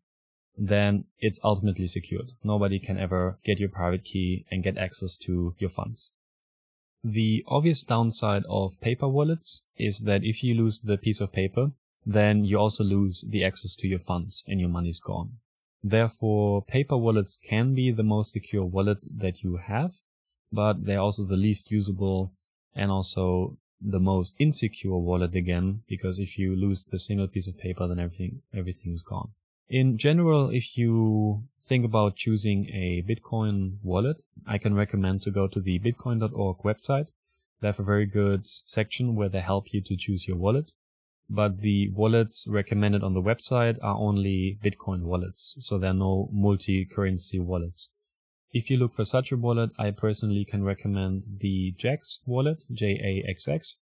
then 0.57 1.05
it's 1.19 1.41
ultimately 1.43 1.87
secured. 1.87 2.33
Nobody 2.43 2.79
can 2.79 2.99
ever 2.99 3.39
get 3.45 3.59
your 3.59 3.69
private 3.69 4.05
key 4.05 4.45
and 4.51 4.63
get 4.63 4.79
access 4.79 5.17
to 5.19 5.55
your 5.59 5.71
funds. 5.71 6.13
The 7.03 7.45
obvious 7.47 7.83
downside 7.83 8.45
of 8.49 8.81
paper 8.81 9.09
wallets 9.09 9.63
is 9.77 10.01
that 10.01 10.25
if 10.25 10.43
you 10.43 10.55
lose 10.55 10.81
the 10.81 10.97
piece 10.97 11.21
of 11.21 11.33
paper, 11.33 11.73
then 12.07 12.45
you 12.45 12.59
also 12.59 12.85
lose 12.85 13.25
the 13.29 13.45
access 13.45 13.75
to 13.77 13.89
your 13.89 13.99
funds 13.99 14.45
and 14.47 14.61
your 14.61 14.69
money's 14.69 15.01
gone. 15.01 15.39
Therefore, 15.83 16.63
paper 16.63 16.97
wallets 16.97 17.37
can 17.37 17.75
be 17.75 17.91
the 17.91 18.03
most 18.03 18.33
secure 18.33 18.65
wallet 18.65 18.99
that 19.19 19.43
you 19.43 19.57
have, 19.57 19.93
but 20.51 20.87
they're 20.87 21.01
also 21.01 21.25
the 21.25 21.37
least 21.37 21.71
usable 21.71 22.33
and 22.75 22.91
also 22.91 23.59
the 23.85 24.01
most 24.01 24.35
insecure 24.39 24.97
wallet 24.97 25.35
again, 25.35 25.83
because 25.89 26.19
if 26.19 26.39
you 26.39 26.57
lose 26.57 26.85
the 26.85 26.99
single 26.99 27.29
piece 27.29 27.47
of 27.47 27.59
paper, 27.59 27.87
then 27.87 27.99
everything, 27.99 28.43
everything 28.55 28.93
is 28.93 29.03
gone. 29.03 29.31
In 29.69 29.99
general, 29.99 30.51
if 30.51 30.77
you 30.77 31.45
think 31.63 31.85
about 31.85 32.17
choosing 32.17 32.69
a 32.71 33.03
Bitcoin 33.03 33.79
wallet, 33.83 34.23
I 34.47 34.59
can 34.59 34.75
recommend 34.75 35.23
to 35.23 35.31
go 35.31 35.47
to 35.49 35.61
the 35.61 35.79
bitcoin.org 35.79 36.59
website. 36.59 37.09
They 37.61 37.69
have 37.69 37.81
a 37.81 37.85
very 37.85 38.07
good 38.07 38.47
section 38.47 39.15
where 39.15 39.29
they 39.29 39.41
help 39.41 39.73
you 39.73 39.81
to 39.83 39.97
choose 39.97 40.27
your 40.27 40.37
wallet 40.37 40.73
but 41.29 41.59
the 41.59 41.89
wallets 41.91 42.47
recommended 42.49 43.03
on 43.03 43.15
the 43.15 43.23
website 43.23 43.79
are 43.83 43.97
only 43.97 44.59
Bitcoin 44.63 45.03
wallets, 45.03 45.57
so 45.59 45.79
there 45.79 45.91
are 45.91 45.95
no 45.95 46.29
multi-currency 46.33 47.39
wallets. 47.39 47.91
If 48.55 48.71
you 48.71 48.77
look 48.77 48.95
for 48.95 49.05
such 49.05 49.33
a 49.33 49.37
wallet, 49.37 49.73
I 49.81 49.91
personally 49.91 50.45
can 50.45 50.63
recommend 50.63 51.27
the 51.41 51.75
Jaxx 51.77 52.21
wallet, 52.25 52.65
J-A-X-X. 52.71 53.75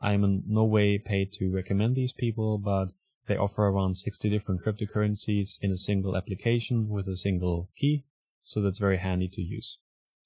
I 0.00 0.12
am 0.12 0.22
in 0.22 0.44
no 0.46 0.62
way 0.62 0.96
paid 0.98 1.32
to 1.32 1.52
recommend 1.52 1.96
these 1.96 2.12
people, 2.12 2.56
but 2.58 2.92
they 3.26 3.36
offer 3.36 3.66
around 3.66 3.96
60 3.96 4.30
different 4.30 4.62
cryptocurrencies 4.64 5.58
in 5.60 5.72
a 5.72 5.76
single 5.76 6.16
application 6.16 6.88
with 6.88 7.08
a 7.08 7.16
single 7.16 7.68
key, 7.74 8.04
so 8.44 8.62
that's 8.62 8.78
very 8.78 8.98
handy 8.98 9.26
to 9.26 9.42
use. 9.42 9.78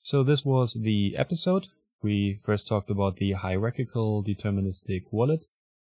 So 0.02 0.22
this 0.22 0.44
was 0.44 0.74
the 0.74 1.16
episode. 1.16 1.68
We 2.02 2.38
first 2.44 2.68
talked 2.68 2.90
about 2.90 3.16
the 3.16 3.32
hierarchical 3.32 4.22
deterministic 4.22 5.04
wallet, 5.10 5.46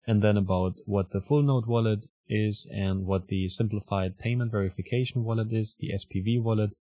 and 0.07 0.23
then 0.23 0.37
about 0.37 0.75
what 0.87 1.11
the 1.11 1.21
full 1.21 1.43
node 1.43 1.67
wallet 1.67 2.07
is 2.29 2.69
and 2.73 3.05
what 3.05 3.27
the 3.27 3.49
simplified 3.49 4.17
payment 4.17 4.53
verification 4.53 5.25
wallet 5.25 5.53
is, 5.53 5.75
the 5.81 5.91
SPV 5.91 6.41
wallet. 6.41 6.77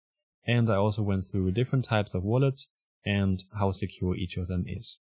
And 0.45 0.69
I 0.69 0.75
also 0.75 1.01
went 1.01 1.25
through 1.25 1.51
different 1.51 1.85
types 1.85 2.13
of 2.13 2.23
wallets 2.23 2.67
and 3.05 3.43
how 3.59 3.71
secure 3.71 4.15
each 4.15 4.37
of 4.37 4.47
them 4.47 4.65
is. 4.67 4.97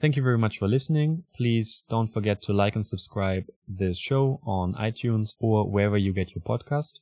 Thank 0.00 0.16
you 0.16 0.22
very 0.22 0.38
much 0.38 0.58
for 0.58 0.66
listening. 0.66 1.24
Please 1.36 1.84
don't 1.88 2.08
forget 2.08 2.42
to 2.42 2.52
like 2.52 2.74
and 2.74 2.84
subscribe 2.84 3.44
this 3.68 3.98
show 3.98 4.40
on 4.44 4.74
iTunes 4.74 5.34
or 5.38 5.70
wherever 5.70 5.96
you 5.96 6.12
get 6.12 6.34
your 6.34 6.42
podcast. 6.42 6.94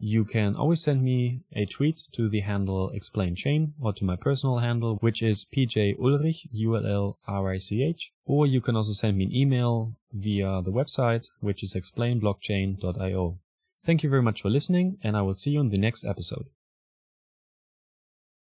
You 0.00 0.24
can 0.24 0.54
always 0.54 0.80
send 0.80 1.02
me 1.02 1.40
a 1.54 1.66
tweet 1.66 2.04
to 2.12 2.28
the 2.28 2.40
handle 2.40 2.90
explain 2.90 3.34
chain 3.34 3.74
or 3.80 3.92
to 3.94 4.04
my 4.04 4.14
personal 4.14 4.58
handle, 4.58 4.96
which 5.00 5.22
is 5.22 5.44
PJ 5.44 5.98
Ullrich, 5.98 6.46
U-L-L-R-I-C-H, 6.52 8.12
or 8.24 8.46
you 8.46 8.60
can 8.60 8.76
also 8.76 8.92
send 8.92 9.18
me 9.18 9.24
an 9.24 9.34
email 9.34 9.96
via 10.12 10.62
the 10.62 10.70
website, 10.70 11.26
which 11.40 11.64
is 11.64 11.74
explainblockchain.io. 11.74 13.38
Thank 13.84 14.02
you 14.04 14.08
very 14.08 14.22
much 14.22 14.42
for 14.42 14.50
listening, 14.50 14.98
and 15.02 15.16
I 15.16 15.22
will 15.22 15.34
see 15.34 15.50
you 15.50 15.60
in 15.60 15.70
the 15.70 15.80
next 15.80 16.04
episode. 16.04 16.46